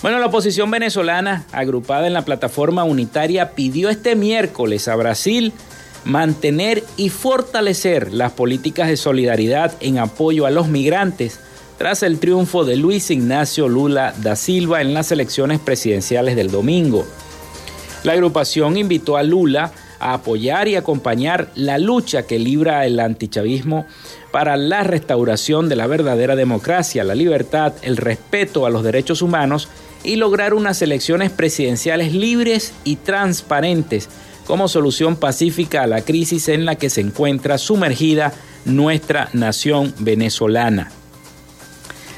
Bueno, 0.00 0.18
la 0.18 0.24
oposición 0.24 0.70
venezolana, 0.70 1.44
agrupada 1.52 2.06
en 2.06 2.14
la 2.14 2.24
plataforma 2.24 2.84
unitaria, 2.84 3.50
pidió 3.50 3.90
este 3.90 4.16
miércoles 4.16 4.88
a 4.88 4.96
Brasil 4.96 5.52
mantener 6.06 6.82
y 6.96 7.10
fortalecer 7.10 8.10
las 8.14 8.32
políticas 8.32 8.88
de 8.88 8.96
solidaridad 8.96 9.74
en 9.80 9.98
apoyo 9.98 10.46
a 10.46 10.50
los 10.50 10.68
migrantes 10.68 11.40
tras 11.76 12.02
el 12.02 12.18
triunfo 12.18 12.64
de 12.64 12.76
Luis 12.76 13.10
Ignacio 13.10 13.68
Lula 13.68 14.14
da 14.16 14.34
Silva 14.34 14.80
en 14.80 14.94
las 14.94 15.12
elecciones 15.12 15.60
presidenciales 15.60 16.36
del 16.36 16.50
domingo. 16.50 17.04
La 18.02 18.14
agrupación 18.14 18.78
invitó 18.78 19.18
a 19.18 19.22
Lula 19.22 19.64
a 19.64 19.87
apoyar 20.00 20.68
y 20.68 20.76
acompañar 20.76 21.50
la 21.54 21.78
lucha 21.78 22.26
que 22.26 22.38
libra 22.38 22.86
el 22.86 23.00
antichavismo 23.00 23.86
para 24.30 24.56
la 24.56 24.84
restauración 24.84 25.68
de 25.68 25.76
la 25.76 25.86
verdadera 25.86 26.36
democracia, 26.36 27.04
la 27.04 27.14
libertad, 27.14 27.72
el 27.82 27.96
respeto 27.96 28.66
a 28.66 28.70
los 28.70 28.82
derechos 28.82 29.22
humanos 29.22 29.68
y 30.04 30.16
lograr 30.16 30.54
unas 30.54 30.80
elecciones 30.82 31.30
presidenciales 31.30 32.12
libres 32.12 32.72
y 32.84 32.96
transparentes 32.96 34.08
como 34.46 34.68
solución 34.68 35.16
pacífica 35.16 35.82
a 35.82 35.86
la 35.86 36.02
crisis 36.02 36.48
en 36.48 36.64
la 36.64 36.76
que 36.76 36.88
se 36.88 37.02
encuentra 37.02 37.58
sumergida 37.58 38.32
nuestra 38.64 39.28
nación 39.32 39.94
venezolana. 39.98 40.90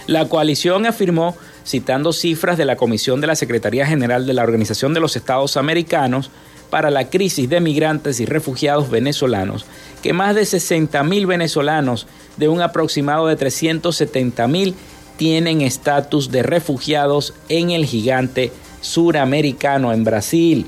La 0.07 0.29
coalición 0.29 0.87
afirmó, 0.87 1.37
citando 1.67 2.13
cifras 2.13 2.57
de 2.59 2.65
la 2.65 2.77
Comisión 2.77 3.21
de 3.21 3.27
la 3.27 3.37
Secretaría 3.37 3.87
General 3.87 4.27
de 4.27 4.35
la 4.35 4.43
Organización 4.43 4.95
de 4.95 5.01
los 5.01 5.17
Estados 5.17 5.57
Americanos, 5.57 6.31
para 6.71 6.91
la 6.91 7.11
crisis 7.11 7.49
de 7.49 7.61
migrantes 7.61 8.21
y 8.21 8.27
refugiados 8.27 8.91
venezolanos, 8.91 9.67
que 10.03 10.13
más 10.13 10.35
de 10.35 10.47
60 10.47 11.03
mil 11.03 11.27
venezolanos 11.27 12.07
de 12.37 12.49
un 12.49 12.63
aproximado 12.63 13.27
de 13.27 13.37
370 13.37 14.47
mil 14.49 14.75
tienen 15.17 15.61
estatus 15.61 16.31
de 16.31 16.43
refugiados 16.43 17.35
en 17.49 17.71
el 17.71 17.85
gigante 17.85 18.53
suramericano 18.81 19.93
en 19.93 20.05
Brasil. 20.05 20.67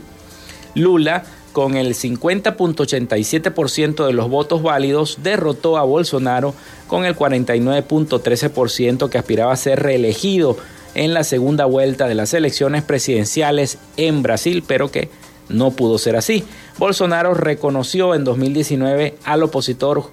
Lula, 0.74 1.24
con 1.52 1.76
el 1.76 1.94
50.87% 1.94 4.06
de 4.06 4.12
los 4.12 4.28
votos 4.28 4.62
válidos, 4.62 5.18
derrotó 5.22 5.78
a 5.78 5.84
Bolsonaro 5.84 6.54
con 6.86 7.04
el 7.04 7.16
49.13% 7.16 9.08
que 9.08 9.18
aspiraba 9.18 9.52
a 9.52 9.56
ser 9.56 9.82
reelegido 9.82 10.56
en 10.94 11.14
la 11.14 11.24
segunda 11.24 11.64
vuelta 11.64 12.06
de 12.06 12.14
las 12.14 12.34
elecciones 12.34 12.82
presidenciales 12.82 13.78
en 13.96 14.22
Brasil, 14.22 14.62
pero 14.66 14.90
que 14.90 15.08
no 15.52 15.70
pudo 15.70 15.98
ser 15.98 16.16
así. 16.16 16.44
Bolsonaro 16.78 17.34
reconoció 17.34 18.14
en 18.14 18.24
2019 18.24 19.16
al 19.24 19.42
opositor 19.42 20.10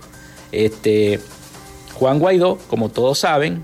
este, 0.52 1.20
Juan 1.94 2.20
Guaidó, 2.20 2.58
como 2.70 2.90
todos 2.90 3.20
saben, 3.20 3.62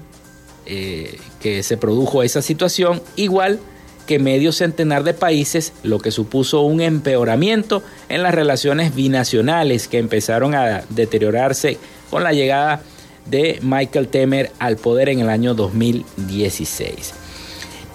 eh, 0.65 1.17
que 1.39 1.63
se 1.63 1.77
produjo 1.77 2.23
esa 2.23 2.41
situación, 2.41 3.01
igual 3.15 3.59
que 4.07 4.19
medio 4.19 4.51
centenar 4.51 5.03
de 5.03 5.13
países, 5.13 5.73
lo 5.83 5.99
que 5.99 6.11
supuso 6.11 6.61
un 6.61 6.81
empeoramiento 6.81 7.83
en 8.09 8.23
las 8.23 8.33
relaciones 8.33 8.93
binacionales 8.93 9.87
que 9.87 9.97
empezaron 9.97 10.53
a 10.53 10.83
deteriorarse 10.89 11.77
con 12.09 12.23
la 12.23 12.33
llegada 12.33 12.81
de 13.25 13.59
Michael 13.61 14.07
Temer 14.07 14.51
al 14.59 14.77
poder 14.77 15.09
en 15.09 15.19
el 15.19 15.29
año 15.29 15.55
2016. 15.55 17.13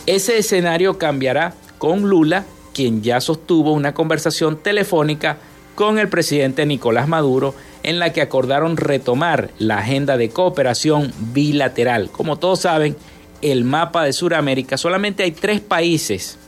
Ese 0.06 0.38
escenario 0.38 0.98
cambiará 0.98 1.54
con 1.78 2.02
Lula, 2.02 2.44
quien 2.74 3.02
ya 3.02 3.20
sostuvo 3.20 3.72
una 3.72 3.94
conversación 3.94 4.56
telefónica 4.56 5.38
con 5.74 5.98
el 5.98 6.08
presidente 6.08 6.66
Nicolás 6.66 7.08
Maduro 7.08 7.54
en 7.82 7.98
la 7.98 8.12
que 8.12 8.20
acordaron 8.20 8.76
retomar 8.76 9.50
la 9.58 9.78
agenda 9.78 10.16
de 10.16 10.28
cooperación 10.28 11.12
bilateral. 11.32 12.10
Como 12.10 12.38
todos 12.38 12.60
saben, 12.60 12.96
el 13.42 13.64
mapa 13.64 14.04
de 14.04 14.12
Sudamérica 14.12 14.76
solamente 14.76 15.22
hay 15.22 15.32
tres 15.32 15.60
países, 15.60 16.38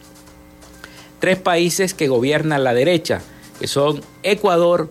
tres 1.20 1.38
países 1.38 1.94
que 1.94 2.08
gobiernan 2.08 2.64
la 2.64 2.74
derecha, 2.74 3.22
que 3.58 3.66
son 3.66 4.02
Ecuador, 4.22 4.90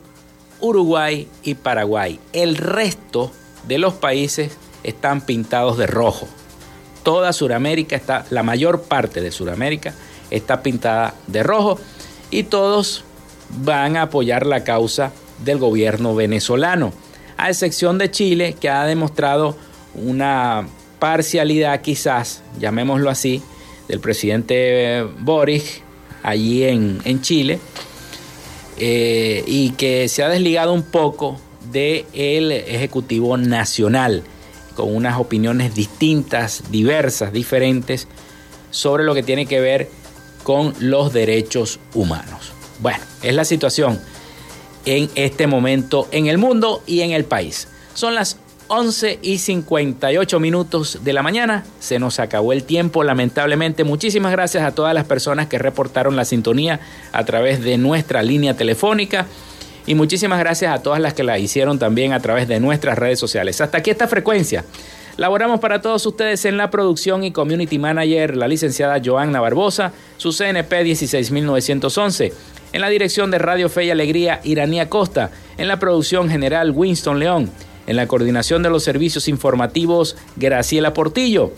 Uruguay 0.59 1.27
y 1.43 1.55
Paraguay. 1.55 2.19
El 2.33 2.57
resto 2.57 3.31
de 3.67 3.77
los 3.77 3.93
países 3.93 4.57
están 4.83 5.21
pintados 5.21 5.77
de 5.77 5.87
rojo. 5.87 6.27
Toda 7.03 7.33
Sudamérica 7.33 7.95
está, 7.95 8.25
la 8.29 8.43
mayor 8.43 8.83
parte 8.83 9.21
de 9.21 9.31
Sudamérica 9.31 9.93
está 10.31 10.63
pintada 10.63 11.13
de 11.27 11.43
rojo 11.43 11.79
y 12.31 12.43
todos 12.43 13.03
van 13.63 13.97
a 13.97 14.03
apoyar 14.03 14.47
la 14.47 14.63
causa 14.63 15.11
del 15.43 15.57
gobierno 15.57 16.15
venezolano, 16.15 16.93
a 17.37 17.49
excepción 17.49 17.97
de 17.97 18.11
Chile, 18.11 18.55
que 18.59 18.69
ha 18.69 18.85
demostrado 18.85 19.55
una 19.93 20.67
parcialidad 20.99 21.81
quizás, 21.81 22.43
llamémoslo 22.59 23.09
así, 23.09 23.41
del 23.87 23.99
presidente 23.99 25.05
Boric 25.19 25.83
allí 26.23 26.63
en, 26.63 27.21
Chile, 27.21 27.59
eh, 28.77 29.43
y 29.45 29.71
que 29.71 30.07
se 30.07 30.23
ha 30.23 30.29
desligado 30.29 30.73
un 30.73 30.83
poco 30.83 31.39
del 31.71 32.51
Ejecutivo 32.51 33.37
Nacional, 33.37 34.23
con 34.75 34.95
unas 34.95 35.19
opiniones 35.19 35.75
distintas, 35.75 36.63
diversas, 36.69 37.33
diferentes, 37.33 38.07
sobre 38.69 39.03
lo 39.03 39.13
que 39.13 39.23
tiene 39.23 39.45
que 39.45 39.59
ver 39.59 39.89
con 40.43 40.73
los 40.79 41.13
derechos 41.13 41.79
humanos. 41.93 42.53
Bueno, 42.79 42.99
es 43.21 43.35
la 43.35 43.45
situación 43.45 43.99
en 44.85 45.09
este 45.15 45.47
momento 45.47 46.07
en 46.11 46.27
el 46.27 46.37
mundo 46.37 46.81
y 46.85 47.01
en 47.01 47.11
el 47.11 47.25
país. 47.25 47.67
Son 47.93 48.15
las 48.15 48.37
11 48.73 49.19
y 49.21 49.37
58 49.37 50.39
minutos 50.39 50.99
de 51.03 51.11
la 51.11 51.21
mañana. 51.21 51.65
Se 51.79 51.99
nos 51.99 52.19
acabó 52.19 52.53
el 52.53 52.63
tiempo, 52.63 53.03
lamentablemente. 53.03 53.83
Muchísimas 53.83 54.31
gracias 54.31 54.63
a 54.63 54.71
todas 54.71 54.93
las 54.93 55.05
personas 55.05 55.47
que 55.47 55.59
reportaron 55.59 56.15
la 56.15 56.23
sintonía 56.23 56.79
a 57.11 57.25
través 57.25 57.61
de 57.61 57.77
nuestra 57.77 58.23
línea 58.23 58.55
telefónica. 58.55 59.27
Y 59.85 59.95
muchísimas 59.95 60.39
gracias 60.39 60.73
a 60.73 60.81
todas 60.81 61.01
las 61.01 61.13
que 61.13 61.23
la 61.23 61.37
hicieron 61.37 61.79
también 61.79 62.13
a 62.13 62.21
través 62.21 62.47
de 62.47 62.61
nuestras 62.61 62.97
redes 62.97 63.19
sociales. 63.19 63.59
Hasta 63.59 63.79
aquí 63.79 63.89
esta 63.89 64.07
frecuencia. 64.07 64.63
Laboramos 65.21 65.59
para 65.59 65.83
todos 65.83 66.03
ustedes 66.07 66.45
en 66.45 66.57
la 66.57 66.71
producción 66.71 67.23
y 67.23 67.31
community 67.31 67.77
manager, 67.77 68.35
la 68.35 68.47
licenciada 68.47 68.99
Joanna 69.05 69.39
Barbosa, 69.39 69.93
su 70.17 70.31
CNP 70.31 70.83
16911. 70.83 72.33
En 72.73 72.81
la 72.81 72.89
dirección 72.89 73.29
de 73.29 73.37
Radio 73.37 73.69
Fe 73.69 73.85
y 73.85 73.91
Alegría, 73.91 74.41
Iranía 74.43 74.89
Costa. 74.89 75.29
En 75.59 75.67
la 75.67 75.77
producción 75.77 76.27
general, 76.27 76.71
Winston 76.71 77.19
León. 77.19 77.51
En 77.85 77.97
la 77.97 78.07
coordinación 78.07 78.63
de 78.63 78.71
los 78.71 78.83
servicios 78.83 79.27
informativos, 79.27 80.17
Graciela 80.37 80.95
Portillo. 80.95 81.51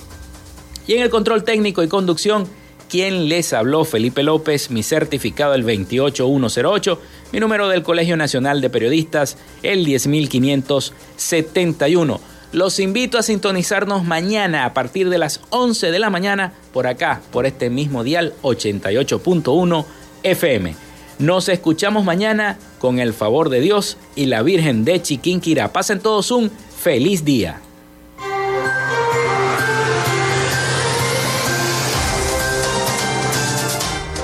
Y 0.85 0.95
en 0.95 1.01
el 1.01 1.09
control 1.09 1.45
técnico 1.45 1.83
y 1.83 1.87
conducción, 1.87 2.49
quien 2.89 3.29
les 3.29 3.53
habló, 3.53 3.85
Felipe 3.85 4.23
López, 4.23 4.71
mi 4.71 4.83
certificado 4.83 5.53
el 5.53 5.63
28108, 5.63 6.99
mi 7.31 7.39
número 7.39 7.69
del 7.69 7.81
Colegio 7.81 8.17
Nacional 8.17 8.59
de 8.59 8.69
Periodistas 8.69 9.37
el 9.61 9.85
10571. 9.85 12.32
Los 12.53 12.79
invito 12.79 13.17
a 13.17 13.23
sintonizarnos 13.23 14.03
mañana 14.03 14.65
a 14.65 14.75
partir 14.75 15.09
de 15.09 15.17
las 15.17 15.41
11 15.49 15.89
de 15.89 15.97
la 15.97 16.11
mañana 16.11 16.53
por 16.71 16.85
acá, 16.85 17.19
por 17.31 17.47
este 17.47 17.71
mismo 17.71 18.03
dial 18.03 18.35
88.1 18.43 19.85
FM. 20.21 20.75
Nos 21.17 21.49
escuchamos 21.49 22.03
mañana 22.03 22.59
con 22.77 22.99
el 22.99 23.15
favor 23.15 23.49
de 23.49 23.59
Dios 23.59 23.97
y 24.15 24.27
la 24.27 24.43
Virgen 24.43 24.85
de 24.85 25.01
Chiquinquirá. 25.01 25.73
Pasen 25.73 25.99
todos 25.99 26.29
un 26.29 26.51
feliz 26.77 27.25
día. 27.25 27.59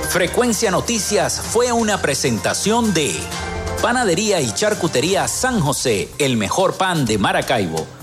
Frecuencia 0.10 0.70
Noticias 0.70 1.42
fue 1.42 1.72
una 1.72 2.00
presentación 2.00 2.94
de 2.94 3.12
Panadería 3.82 4.40
y 4.40 4.52
Charcutería 4.52 5.28
San 5.28 5.60
José, 5.62 6.10
el 6.20 6.38
mejor 6.38 6.76
pan 6.76 7.08
de 7.08 7.18
Maracaibo. 7.18 7.99